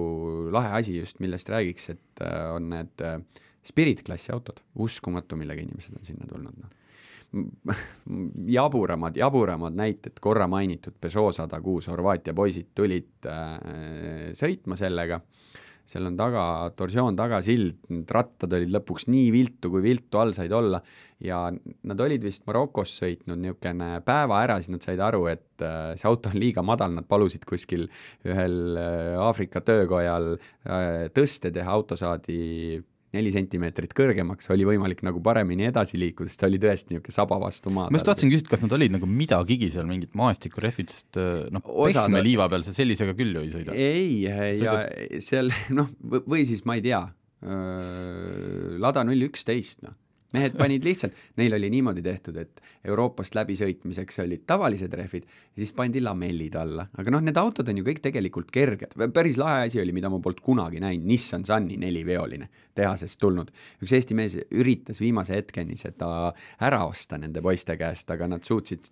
[0.54, 3.19] lahe asi just, millest räägiks, et äh, on need äh,
[3.62, 6.78] Spirit klassi autod, uskumatu, millega inimesed on sinna tulnud, noh
[8.58, 15.22] jaburamad, jaburamad näited, korra mainitud Peugeot sada kuus, Horvaatia poisid tulid äh, sõitma sellega,
[15.88, 16.44] seal on taga
[16.78, 20.82] torsioon, tagasild, need rattad olid lõpuks nii viltu, kui viltu all said olla.
[21.22, 25.94] Ja nad olid vist Marokos sõitnud niisugune päeva ära, siis nad said aru, et äh,
[26.00, 27.88] see auto on liiga madal, nad palusid kuskil
[28.28, 32.82] ühel äh, Aafrika töökojal äh, tõste teha, auto saadi
[33.15, 37.39] neli sentimeetrit kõrgemaks, oli võimalik nagu paremini edasi liikuda, sest ta oli tõesti niisugune saba
[37.41, 37.91] vastu maad.
[37.91, 41.65] ma just tahtsin küsida, kas nad olid nagu midagigi seal, mingit maastikurehvid, sest äh, noh,
[41.65, 43.76] pehme liiva peal sa sellisega küll ju ei sõida.
[43.76, 44.21] ei,
[44.62, 44.86] ja
[45.24, 47.04] seal noh, või siis ma ei tea,
[47.41, 49.97] Lada null üksteist, noh
[50.36, 56.02] mehed panid lihtsalt, neil oli niimoodi tehtud, et Euroopast läbisõitmiseks olid tavalised rehvid, siis pandi
[56.04, 59.94] lamellid alla, aga noh, need autod on ju kõik tegelikult kerged, päris lahe asi oli,
[59.96, 63.52] mida ma polnud kunagi näinud, Nissan Sunny neliveoline, tehasest tulnud.
[63.84, 66.32] üks Eesti mees üritas viimase hetkeni seda
[66.63, 68.91] ära osta nende poiste käest, aga nad suutsid,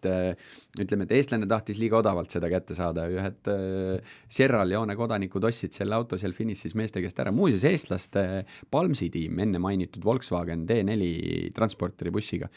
[0.79, 5.75] ütleme, et eestlane tahtis liiga odavalt seda kätte saada, ühed äh, Sierra Leone kodanikud ostsid
[5.75, 8.25] selle auto seal finišis meeste käest ära, muuseas eestlaste
[8.71, 12.49] Palmsi tiim, enne mainitud Volkswagen D4 transporteri bussiga.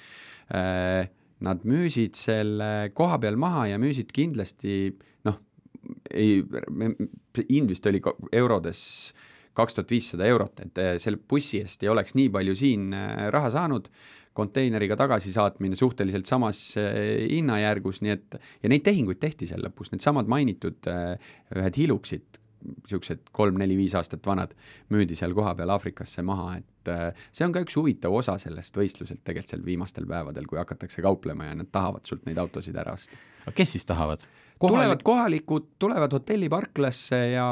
[0.52, 1.08] Äh,
[1.42, 4.92] nad müüsid selle koha peal maha ja müüsid kindlasti
[5.26, 5.38] noh,
[6.10, 6.40] ei,
[7.48, 8.82] hind vist oli eurodes
[9.52, 13.28] kaks tuhat viissada eurot, et äh, selle bussi eest ei oleks nii palju siin äh,
[13.34, 13.90] raha saanud,
[14.32, 20.88] konteineriga tagasisaatmine suhteliselt samas hinnajärgus, nii et ja neid tehinguid tehti seal lõpus, needsamad mainitud
[20.88, 24.54] ühed Hiluxid niisugused kolm-neli-viis aastat vanad,
[24.92, 29.22] müüdi seal kohapeal Aafrikasse maha, et äh, see on ka üks huvitav osa sellest võistluselt
[29.24, 33.18] tegelikult seal viimastel päevadel, kui hakatakse kauplema ja nad tahavad sult neid autosid ära osta.
[33.44, 34.24] aga kes siis tahavad?
[34.58, 34.78] Kohalik...
[34.78, 37.46] tulevad kohalikud, tulevad hotelliparklasse ja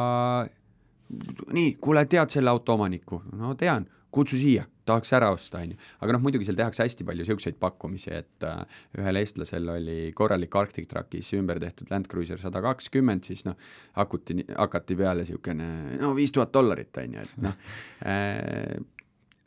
[1.52, 3.22] nii, kuule, tead selle auto omanikku?
[3.36, 5.78] no tean, kutsu siia tahaks ära osta, on ju.
[6.02, 10.56] aga noh, muidugi seal tehakse hästi palju niisuguseid pakkumisi, et äh, ühel eestlasel oli korralik
[10.58, 13.58] Arctic Truckis ümber tehtud Land Cruiser sada kakskümmend, siis noh,
[13.98, 15.70] hakuti, hakati peale niisugune
[16.00, 17.56] no viis tuhat dollarit, on ju, et noh
[18.02, 18.78] äh,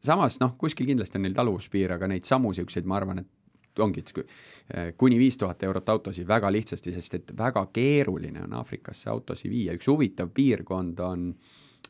[0.03, 4.05] samas noh, kuskil kindlasti on neil taluvuspiir, aga neid samu niisuguseid, ma arvan, et ongi,
[4.23, 9.51] äh, kuni viis tuhat eurot autosid väga lihtsasti, sest et väga keeruline on Aafrikasse autosid
[9.51, 11.31] viia, üks huvitav piirkond on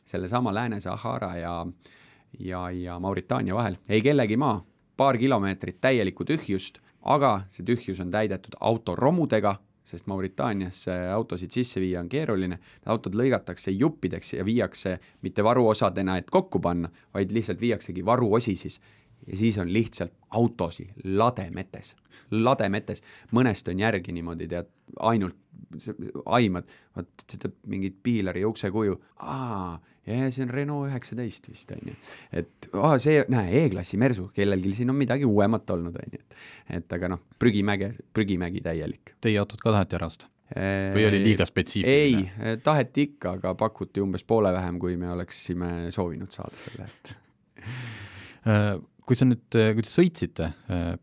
[0.04, 1.92] sellesama Lääne-Sahara ja äh,
[2.38, 4.64] ja, ja Mauritaania vahel, ei kellegi maa,
[4.96, 12.00] paar kilomeetrit täielikku tühjust, aga see tühjus on täidetud autoromudega, sest Mauritaaniasse autosid sisse viia
[12.00, 18.04] on keeruline, autod lõigatakse juppideks ja viiakse mitte varuosadena, et kokku panna, vaid lihtsalt viiaksegi
[18.04, 18.80] varuosi siis
[19.26, 21.94] ja siis on lihtsalt autosid lademetes,
[22.30, 25.38] lademetes, mõnest on järgi niimoodi tead, ainult
[26.26, 31.94] aimad, vot seda mingit piilari uksekuju, aa ja see on Renault üheksateist vist on ju,
[32.40, 36.80] et aa, see, näe, E-klassi Mersu, kellelgi siin on midagi uuemat olnud, on ju, et
[36.80, 39.14] et aga noh, prügimäge, prügimägi täielik.
[39.24, 40.30] Teie autot ka taheti ära osta?
[40.94, 42.32] või oli liiga spetsiifiline?
[42.36, 47.14] ei, taheti ikka, aga pakuti umbes poole vähem, kui me oleksime soovinud saada selle eest.
[48.44, 48.74] Äh,
[49.04, 50.94] kui sa nüüd, kui te sõitsite, äh,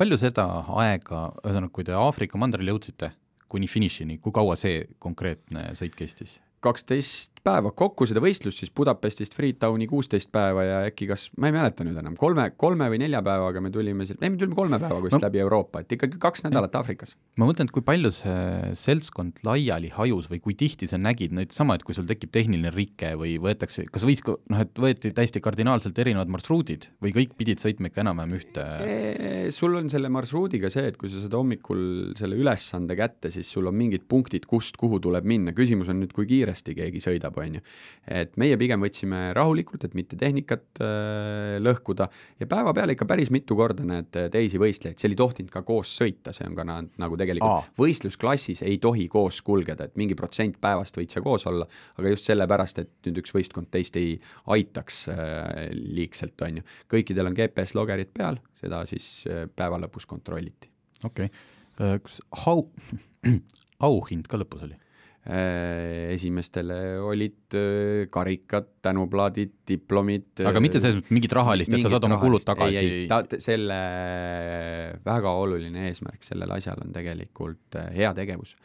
[0.00, 0.46] palju seda
[0.80, 3.12] aega, ühesõnaga, kui te Aafrika mandrile jõudsite,
[3.50, 6.38] kuni finišini, kui kaua see konkreetne sõit kestis?
[6.64, 11.54] Kaksteist päeva, kokku seda võistlust siis Budapestist Freetowni kuusteist päeva ja äkki kas, ma ei
[11.56, 15.06] mäleta nüüd enam, kolme, kolme või nelja päevaga me tulime, ei me tulime kolme päevaga
[15.06, 17.16] vist no, läbi Euroopa, et ikkagi kaks nädalat Aafrikas.
[17.40, 21.54] ma mõtlen, et kui palju see seltskond laiali hajus või kui tihti sa nägid nüüd
[21.56, 25.40] sama, et kui sul tekib tehniline rike või võetakse, kas võis, noh, et võeti täiesti
[25.44, 28.66] kardinaalselt erinevad marsruudid või kõik pidid sõitma ikka enam-vähem ühte?
[29.54, 33.68] sul on selle marsruudiga see, et kui sa saad hommikul selle ülesande kätte, siis sul
[33.70, 37.36] on mingid punktid, kust kuhu tuleb minna, küsimus on nüüd, kui kiire kiiresti keegi sõidab,
[37.38, 37.62] on ju.
[38.10, 42.08] et meie pigem võtsime rahulikult, et mitte tehnikat äh, lõhkuda
[42.40, 46.34] ja päevapeal ikka päris mitu korda näed teisi võistlejaid, seal ei tohtinud ka koos sõita,
[46.34, 47.74] see on ka na, nagu tegelikult Aa.
[47.78, 52.28] võistlusklassis ei tohi koos kulgeda, et mingi protsent päevast võid sa koos olla, aga just
[52.28, 54.16] sellepärast, et nüüd üks võistkond teist ei
[54.50, 56.66] aitaks äh, liigselt, on ju.
[56.90, 60.70] kõikidel on GPS-logerid peal, seda siis äh, päeva lõpus kontrolliti.
[61.04, 61.48] okei okay.,
[61.80, 62.68] äh, kas au,
[63.90, 64.78] auhind ka lõpus oli?
[65.30, 70.40] Äh, esimestele olid äh, karikad, tänuplaadid, diplomid.
[70.42, 72.80] aga mitte selles mõttes mingit rahalist, et sa saad oma kulud tagasi?
[72.80, 73.76] ei, ei, ta, selle
[75.06, 78.56] väga oluline eesmärk sellel asjal on tegelikult äh, heategevus.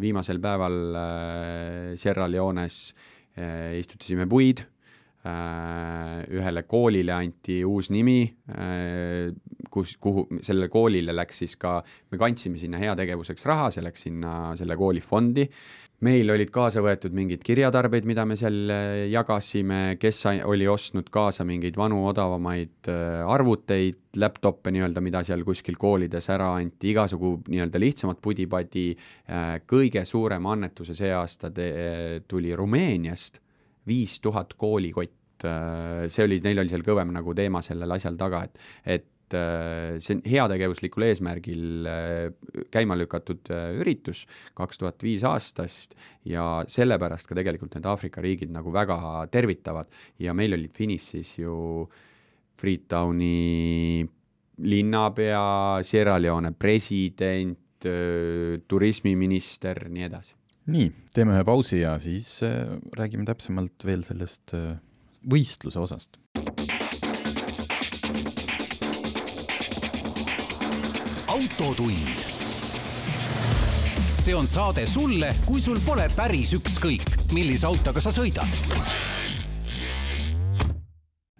[0.00, 0.76] Viimasel päeval
[2.00, 2.78] Sierra Leones
[3.76, 4.62] istutasime puid
[5.20, 9.28] Äh, ühele koolile anti uus nimi, äh,
[9.72, 11.78] kus, kuhu, sellele koolile läks siis ka,
[12.10, 15.46] me kandsime sinna heategevuseks raha, see läks sinna selle kooli fondi,
[16.06, 21.44] meil olid kaasa võetud mingeid kirjatarbeid, mida me seal äh, jagasime, kes oli ostnud kaasa
[21.48, 28.18] mingeid vanu odavamaid arvuteid, laptop'e nii-öelda, mida seal kuskil koolides ära anti, igasugu nii-öelda lihtsamat
[28.24, 28.88] pudi-padi,
[29.70, 31.52] kõige suurem annetuse see aasta
[32.26, 33.38] tuli Rumeeniast
[33.86, 38.44] viis tuhat koolikott, äh, see oli, neil oli seal kõvem nagu teema sellel asjal taga,
[38.46, 44.24] et, et äh, see on heategevuslikul eesmärgil äh, käima lükatud üritus
[44.58, 45.96] kaks tuhat viis aastast
[46.28, 49.90] ja sellepärast ka tegelikult need Aafrika riigid nagu väga tervitavad
[50.20, 51.54] ja meil olid finišis ju
[52.60, 54.04] Freetowni
[54.60, 57.56] linnapea, Sierra Leone president,
[58.68, 60.34] turismiminister, nii edasi
[60.70, 64.74] nii, teeme ühe pausi ja siis äh, räägime täpsemalt veel sellest äh,
[65.30, 66.20] võistluse osast.
[71.60, 72.08] Autotund.
[74.20, 78.48] see on saade sulle, kui sul pole päris ükskõik, millise autoga sa sõidad.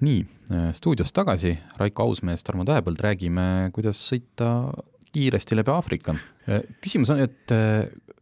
[0.00, 0.20] nii,
[0.52, 4.72] äh, stuudios tagasi, Raiko Ausmees, Tarmo Tähepõld, räägime, kuidas sõita
[5.12, 6.14] kiiresti läbi Aafrika.
[6.80, 7.52] küsimus on, et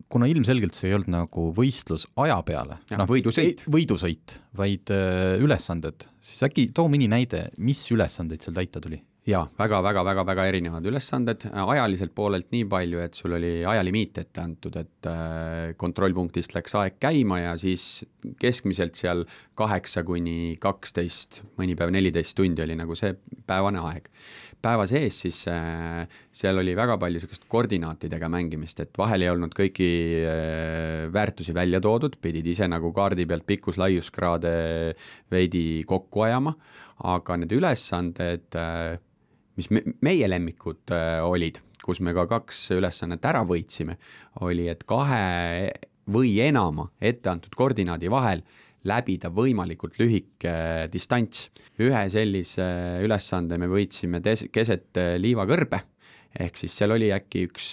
[0.08, 6.08] kuna ilmselgelt see ei olnud nagu võistlus aja peale, noh, võidusõit, võidusõit, vaid äh, ülesanded,
[6.20, 9.00] siis äkki too mõni näide, mis ülesandeid seal täita tuli?
[9.28, 14.22] Jaa väga, väga, väga, väga erinevad ülesanded, ajaliselt poolelt nii palju, et sul oli ajalimiit
[14.22, 18.06] ette antud, et äh, kontrollpunktist läks aeg käima ja siis
[18.40, 19.24] keskmiselt seal
[19.58, 23.14] kaheksa kuni kaksteist, mõni päev neliteist tundi oli nagu see
[23.48, 24.08] päevane aeg.
[24.62, 29.52] päeva sees siis äh, seal oli väga palju niisugust koordinaatidega mängimist, et vahel ei olnud
[29.54, 29.90] kõiki
[30.24, 34.54] äh, väärtusi välja toodud, pidid ise nagu kaardi pealt pikkus-laiuskraade
[35.30, 36.56] veidi kokku ajama,
[37.04, 38.56] aga need ülesanded
[39.58, 43.98] mis me, meie lemmikud äh, olid, kus me ka kaks ülesannet ära võitsime,
[44.46, 45.72] oli, et kahe
[46.08, 48.44] või enama etteantud koordinaadi vahel
[48.88, 51.48] läbida võimalikult lühike distants.
[51.82, 52.68] ühe sellise
[53.04, 55.82] ülesande me võitsime keset liivakõrbe,
[56.38, 57.68] ehk siis seal oli äkki üks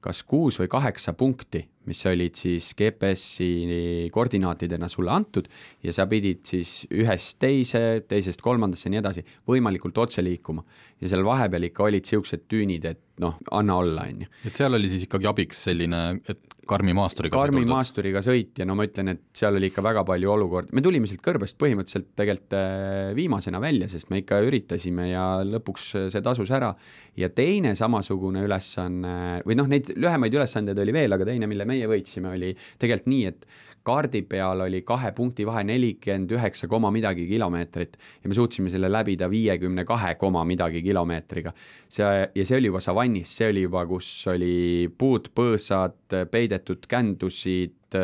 [0.00, 5.48] kas kuus või kaheksa punkti, mis olid siis GPS-i koordinaatidena sulle antud
[5.84, 10.64] ja sa pidid siis ühest teise, teisest kolmandasse ja nii edasi võimalikult otse liikuma.
[11.00, 14.30] ja seal vahepeal ikka olid niisugused tüünid, et noh, anna olla, on ju.
[14.50, 18.76] et seal oli siis ikkagi abiks selline, et karmi maasturiga karmi maasturiga sõit ja no
[18.78, 22.56] ma ütlen, et seal oli ikka väga palju olukordi, me tulime sealt kõrbest põhimõtteliselt tegelikult
[22.58, 26.74] äh, viimasena välja, sest me ikka üritasime ja lõpuks see tasus ära.
[27.18, 31.88] ja teine samasugune ülesanne või noh, neid lühemaid ülesandeid oli veel, aga teine, mille meie
[31.90, 33.48] võitsime, oli tegelikult nii, et
[33.88, 38.90] kaardi peal oli kahe punkti vahe nelikümmend üheksa koma midagi kilomeetrit ja me suutsime selle
[38.92, 41.54] läbida viiekümne kahe koma midagi kilomeetriga.
[41.88, 47.98] see, ja see oli juba savannis, see oli juba, kus oli puud, põõsad, peidetud kändusid,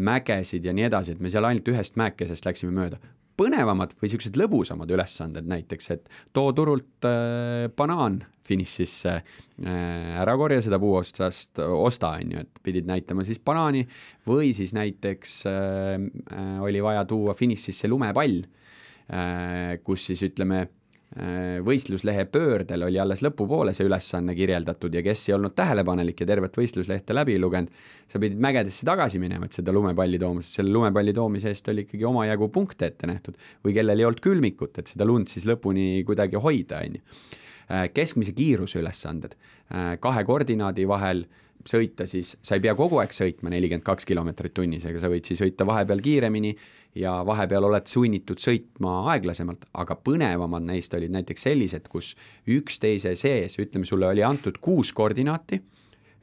[0.00, 3.00] mägesid ja nii edasi, et me seal ainult ühest mäekesest läksime mööda
[3.40, 10.60] põnevamad või niisugused lõbusamad ülesanded näiteks, et too turult äh, banaan finišisse äh,, ära korja
[10.64, 13.86] seda puuotsast, osta, on ju, et pidid näitama siis banaani
[14.28, 15.94] või siis näiteks äh,
[16.34, 20.66] äh oli vaja tuua finišisse lumepall äh,, kus siis ütleme
[21.66, 26.54] võistluslehe pöördel oli alles lõpupoole see ülesanne kirjeldatud ja kes ei olnud tähelepanelik ja tervet
[26.54, 27.72] võistluslehte läbi lugenud,
[28.06, 31.82] sa pidid mägedesse tagasi minema, et seda lumepalli tooma, sest selle lumepalli toomise eest oli
[31.88, 33.34] ikkagi omajagu punkte ette nähtud.
[33.66, 37.02] või kellel ei olnud külmikut, et seda lund siis lõpuni kuidagi hoida, on ju.
[37.70, 39.34] Äh, keskmise kiiruse ülesanded,
[39.70, 41.26] äh, kahe koordinaadi vahel
[41.68, 45.28] sõita siis, sa ei pea kogu aeg sõitma nelikümmend kaks kilomeetrit tunnis, aga sa võid
[45.28, 46.54] siis sõita vahepeal kiiremini
[47.00, 52.14] ja vahepeal oled sunnitud sõitma aeglasemalt, aga põnevamad neist olid näiteks sellised, kus
[52.50, 55.60] üksteise sees, ütleme, sulle oli antud kuus koordinaati,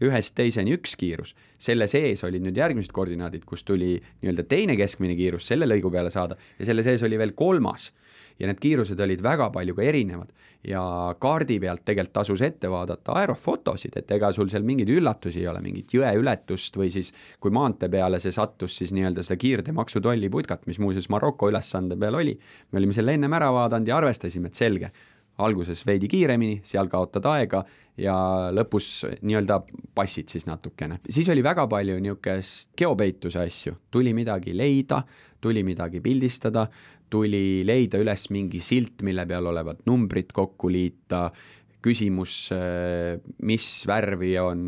[0.04, 5.16] ühest teiseni üks kiirus, selle sees olid nüüd järgmised koordinaadid, kus tuli nii-öelda teine keskmine
[5.18, 7.92] kiirus selle lõigu peale saada ja selle sees oli veel kolmas.
[8.38, 10.30] Ja need kiirused olid väga palju ka erinevad.
[10.68, 10.82] Ja
[11.18, 15.62] kaardi pealt tegelikult tasus ette vaadata aerofotosid, et ega sul seal mingeid üllatusi ei ole,
[15.66, 17.10] mingit jõeületust või siis
[17.42, 22.20] kui maantee peale see sattus, siis nii-öelda seda kiirteemaksu tolliputkat, mis muuseas Maroko ülesande peal
[22.20, 22.38] oli,
[22.72, 24.92] me olime selle ennem ära vaadanud ja arvestasime, et selge,
[25.38, 27.62] alguses veidi kiiremini, seal kaotad aega
[28.02, 28.16] ja
[28.54, 29.60] lõpus nii-öelda
[29.96, 31.00] passid siis natukene.
[31.10, 35.04] siis oli väga palju niisugust geopeituse asju, tuli midagi leida,
[35.42, 36.68] tuli midagi pildistada,
[37.10, 41.28] tuli leida üles mingi silt, mille peal olevat numbrid kokku liita,
[41.88, 42.50] küsimus,
[43.46, 44.62] mis värvi on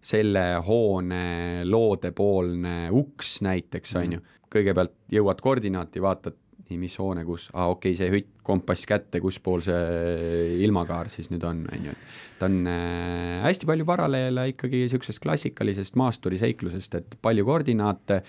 [0.00, 4.26] selle hoone loodepoolne uks näiteks, on ju.
[4.48, 6.36] kõigepealt jõuad koordinaati, vaatad,
[6.68, 11.10] nii, mis hoone, kus, aa okei okay,, see hütt, kompass kätte, kus pool see ilmakaar
[11.12, 15.98] siis nüüd on, on ju, et ta on äh, hästi palju paralleele ikkagi niisugusest klassikalisest
[16.00, 18.22] maasturiseiklusest, et palju koordinaate,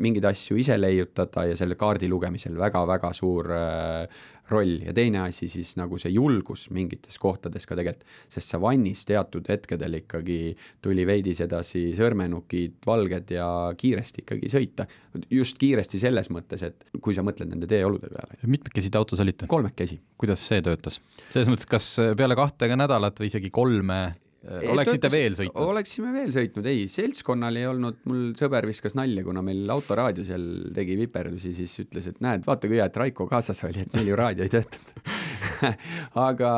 [0.00, 5.48] mingeid asju ise leiutada ja selle kaardi lugemisel väga-väga suur äh, roll ja teine asi
[5.50, 10.38] siis nagu see julgus mingites kohtades ka tegelikult, sest savannis teatud hetkedel ikkagi
[10.84, 14.88] tuli veidi sedasi sõrmenukid valged ja kiiresti ikkagi sõita.
[15.30, 18.38] just kiiresti selles mõttes, et kui sa mõtled nende teeolude peale.
[18.46, 19.46] mitmekesi te autos olite?
[19.46, 20.00] kolmekesi.
[20.18, 21.00] kuidas see töötas?
[21.30, 24.00] selles mõttes, kas peale kahte nädalat või isegi kolme
[24.48, 25.60] oleksite veel sõitnud?
[25.74, 30.46] oleksime veel sõitnud, ei, seltskonnal ei olnud, mul sõber viskas nalja, kuna meil autoraadio seal
[30.76, 34.12] tegi viperdusi, siis ütles, et näed, vaata kui hea, et Raiko kaasas oli, et meil
[34.12, 35.02] ju raadio ei töötanud
[36.28, 36.50] aga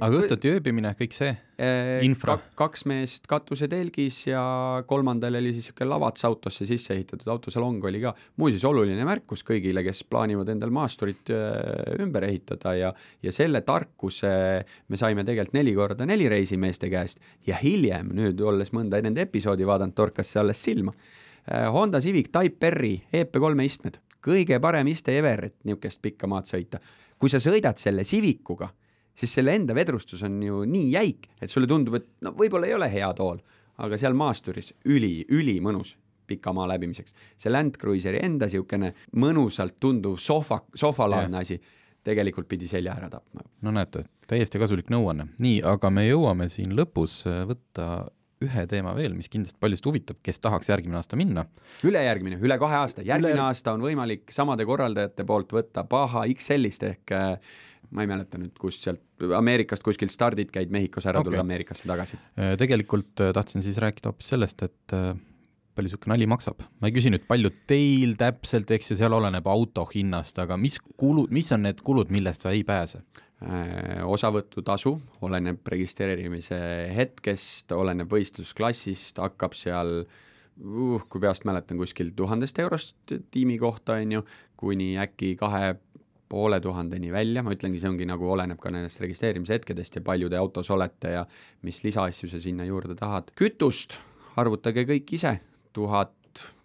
[0.00, 2.50] aga õhtuti ööbimine, kõik see eh, infra ka,?
[2.62, 4.42] kaks meest katusetelgis ja
[4.88, 9.84] kolmandal oli siis niisugune lavats autosse sisse ehitatud, autosalong oli ka, muuseas oluline märkus kõigile,
[9.86, 12.92] kes plaanivad endal maasturit eh, ümber ehitada ja
[13.24, 14.32] ja selle tarkuse
[14.88, 19.66] me saime tegelikult neli korda neli reisimeeste käest ja hiljem, nüüd olles mõnda nende episoodi
[19.68, 20.94] vaadanud, torkas see alles silma.
[21.48, 26.82] Honda Civic Type R-i EP3 istmed, kõige parem iste ever, et niisugust pikka maad sõita
[27.18, 28.68] kui sa sõidad selle Civicuga,
[29.18, 32.76] siis selle enda vedrustus on ju nii jäik, et sulle tundub, et no võib-olla ei
[32.76, 33.40] ole hea tool,
[33.84, 35.96] aga seal maasturis üli, ülimõnus
[36.28, 37.14] pika maa läbimiseks.
[37.40, 41.56] see Land Cruiseri enda niisugune mõnusalt tunduv sohva, sohvalaadne asi
[42.04, 43.42] tegelikult pidi selja ära tapma.
[43.62, 45.28] no näete, täiesti kasulik nõuanne.
[45.38, 48.08] nii, aga me jõuame siin lõpus võtta
[48.44, 51.44] ühe teema veel, mis kindlasti paljusid huvitab, kes tahaks järgmine aasta minna.
[51.86, 53.46] ülejärgmine, üle kahe aasta, järgmine üle...
[53.48, 57.56] aasta on võimalik samade korraldajate poolt võtta Baja XL-ist ehk äh,
[57.90, 59.02] ma ei mäleta nüüd, kust sealt,
[59.36, 62.20] Ameerikast kuskilt stardid käid Mehhikos ära okay., tuled Ameerikasse tagasi.
[62.38, 64.98] Äh, tegelikult äh, tahtsin siis rääkida hoopis sellest, et
[65.78, 66.62] palju niisugune nali maksab.
[66.80, 70.78] ma ei küsi nüüd, palju teil täpselt, eks ju, seal oleneb auto hinnast, aga mis
[70.98, 73.02] kulud, mis on need kulud, millest sa ei pääse?
[73.38, 76.56] Äh, osavõtutasu oleneb registreerimise
[76.90, 84.18] hetkest, oleneb võistlusklassist, hakkab seal uh, kui peast mäletan, kuskil tuhandest eurost tiimi kohta, on
[84.18, 84.24] ju,
[84.58, 85.76] kuni äkki kahe
[86.28, 90.28] poole tuhandeni välja, ma ütlengi, see ongi nagu, oleneb ka nendest registreerimise hetkedest ja palju
[90.28, 91.24] te autos olete ja
[91.64, 93.30] mis lisaasju sa sinna juurde tahad.
[93.38, 93.96] kütust
[94.36, 95.38] arvutage kõik ise,
[95.72, 96.14] tuhat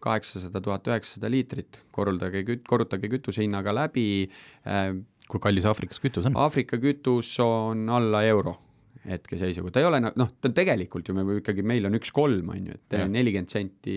[0.04, 4.30] kaheksasada, tuhat üheksasada liitrit, korraldage küt-, korrutage kütuse hinnaga läbi.
[4.68, 4.92] Äh,,
[5.30, 6.38] kui kallis Aafrikas kütus on?
[6.38, 8.58] Aafrika kütus on alla euro
[9.04, 12.54] hetkeseisuga, ta ei ole noh, ta on tegelikult ju me ikkagi, meil on üks kolm,
[12.54, 13.96] on ju, et nelikümmend senti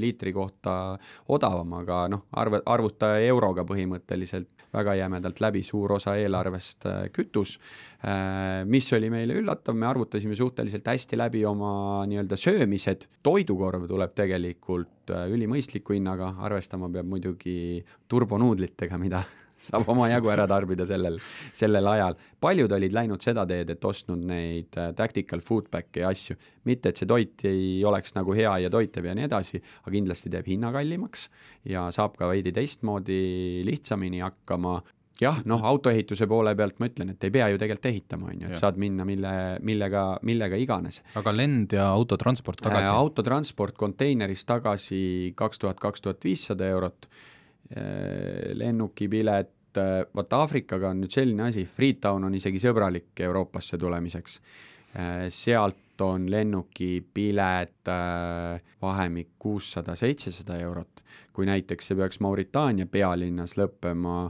[0.00, 0.72] liitri kohta
[1.34, 7.56] odavam, aga noh, arve, arvuta euroga põhimõtteliselt väga jämedalt läbi suur osa eelarvest äh, kütus,
[8.04, 14.16] äh, mis oli meile üllatav, me arvutasime suhteliselt hästi läbi oma nii-öelda söömised, toidukorv tuleb
[14.16, 19.24] tegelikult äh, ülimõistliku hinnaga, arvestama peab muidugi turbonuudlitega, mida
[19.68, 21.18] saab omajagu ära tarbida sellel,
[21.52, 22.18] sellel ajal.
[22.40, 26.36] paljud olid läinud seda teed, et ostnud neid äh, tactical food back'e ja asju,
[26.68, 30.32] mitte et see toit ei oleks nagu hea ja toitev ja nii edasi, aga kindlasti
[30.32, 31.28] teeb hinna kallimaks
[31.68, 33.18] ja saab ka veidi teistmoodi,
[33.66, 34.78] lihtsamini hakkama
[35.22, 38.50] jah, noh, autoehituse poole pealt ma ütlen, et ei pea ju tegelikult ehitama, on ju,
[38.52, 39.32] et saad minna mille,
[39.66, 41.02] millega, millega iganes.
[41.18, 43.00] aga lend ja autotransport tagasi äh,?
[43.02, 45.00] autotransport konteinerist tagasi
[45.38, 47.10] kaks tuhat, kaks tuhat viissada eurot
[48.54, 54.40] lennukipilet, äh, vaata Aafrikaga on nüüd selline asi, Freetown on isegi sõbralik Euroopasse tulemiseks.
[54.96, 57.88] Äh, sealt on lennukipilet
[58.82, 61.02] vahemik kuussada, seitsesada eurot.
[61.32, 64.28] kui näiteks see peaks Mauritaania pealinnas lõppema,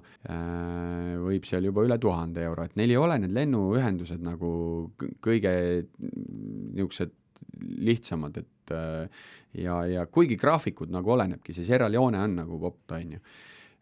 [1.24, 4.50] võib seal juba üle tuhande euro, et neil ei ole need lennuühendused nagu
[5.24, 5.52] kõige
[6.00, 7.14] niisugused
[7.60, 8.74] lihtsamad, et
[9.58, 13.22] ja, ja kuigi graafikud nagu olenebki, see Sierra Leone on nagu popp, on ju.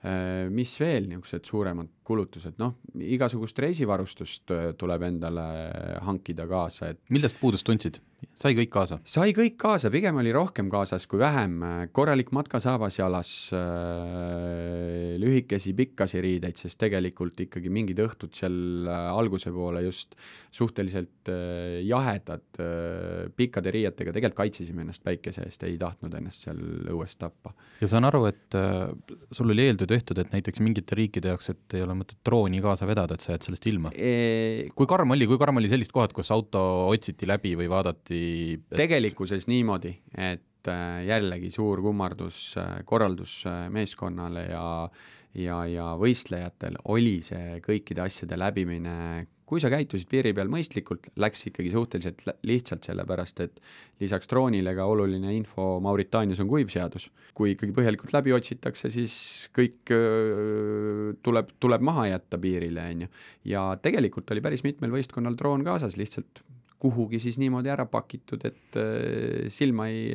[0.06, 5.46] Äh, mis veel niisugused suuremad kulutused, noh, igasugust reisivarustust äh, tuleb endale
[6.06, 8.02] hankida kaasa, et millest puudust tundsid?
[8.36, 8.98] sai kõik kaasa?
[9.08, 11.58] sai kõik kaasa, pigem oli rohkem kaasas kui vähem,
[11.96, 19.52] korralik matkasaabas jalas äh,, lühikesi, pikkasi riideid, sest tegelikult ikkagi mingid õhtud seal äh, alguse
[19.54, 20.16] poole just
[20.56, 21.28] suhteliselt
[21.84, 22.58] jahedad
[23.36, 26.60] pikkade riietega tegelikult kaitsesime ennast päikese eest, ei tahtnud ennast seal
[26.94, 27.52] õues tappa.
[27.82, 28.56] ja saan aru, et
[29.36, 32.88] sul oli eeltöö tehtud, et näiteks mingite riikide jaoks, et ei ole mõtet drooni kaasa
[32.88, 34.68] vedada, et sa jääd sellest ilma e?
[34.76, 38.20] kui karm oli, kui karm oli sellist kohad, kus auto otsiti läbi või vaadati
[38.56, 38.68] et...
[38.76, 44.66] tegelikkuses niimoodi, et äh, jällegi suur kummardus äh, korraldusmeeskonnale ja
[45.36, 48.96] ja, ja võistlejatel oli see kõikide asjade läbimine
[49.46, 53.60] kui sa käitusid piiri peal mõistlikult, läks ikkagi suhteliselt lihtsalt, sellepärast et
[54.02, 57.10] lisaks droonile ka oluline info Mauritaanias on kuivseadus.
[57.36, 59.14] kui ikkagi põhjalikult läbi otsitakse, siis
[59.54, 63.12] kõik öö, tuleb, tuleb maha jätta piirile, on ju.
[63.52, 66.42] ja tegelikult oli päris mitmel võistkonnal droon kaasas, lihtsalt
[66.82, 68.76] kuhugi siis niimoodi ära pakitud, et
[69.52, 70.10] silma ei,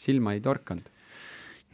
[0.00, 0.86] silma ei torkanud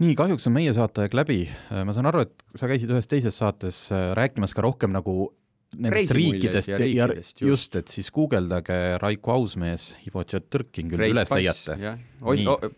[0.03, 1.43] nii, kahjuks on meie saateaeg läbi,
[1.85, 3.89] ma saan aru, et sa käisid ühes teises saates
[4.19, 5.31] rääkimas ka rohkem nagu
[5.77, 7.49] nendest riikidest ja, ja riikidest, just.
[7.49, 11.77] just, et siis guugeldage Raiko Ausmees, Ivo Tšetõrkin küll üles leiate.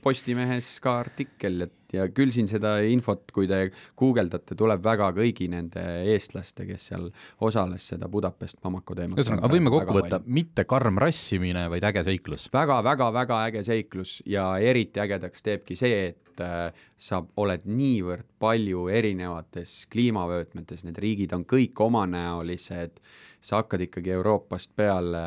[0.03, 5.49] Postimehes ka artikkel, et ja küll siin seda infot, kui te guugeldate, tuleb väga kõigi
[5.53, 7.09] nende eestlaste, kes seal
[7.47, 9.19] osales seda Budapest Bamako teemat.
[9.19, 12.81] ühesõnaga, võime kokku võtta, mitte karm rassimine, vaid äge seiklus väga,.
[12.87, 19.85] väga-väga-väga äge seiklus ja eriti ägedaks teebki see, et äh, sa oled niivõrd palju erinevates
[19.93, 23.01] kliimavöötmetes, need riigid on kõik omanäolised
[23.41, 25.23] sa hakkad ikkagi Euroopast peale,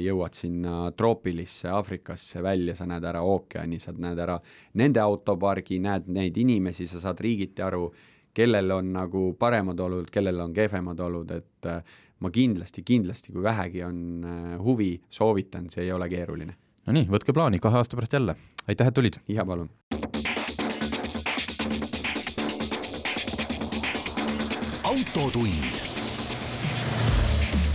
[0.00, 4.38] jõuad sinna troopilisse Aafrikasse välja, sa näed ära ookeani, sa näed ära
[4.80, 7.90] nende autopargi, näed neid inimesi, sa saad riigiti aru,
[8.34, 13.44] kellel on nagu paremad olud, kellel on kehvemad olud, et äh, ma kindlasti, kindlasti, kui
[13.44, 16.56] vähegi on äh, huvi, soovitan, see ei ole keeruline.
[16.86, 18.36] no nii, võtke plaani, kahe aasta pärast jälle.
[18.68, 19.20] aitäh, et tulid!
[19.28, 19.68] ja palun!
[24.94, 25.83] autotund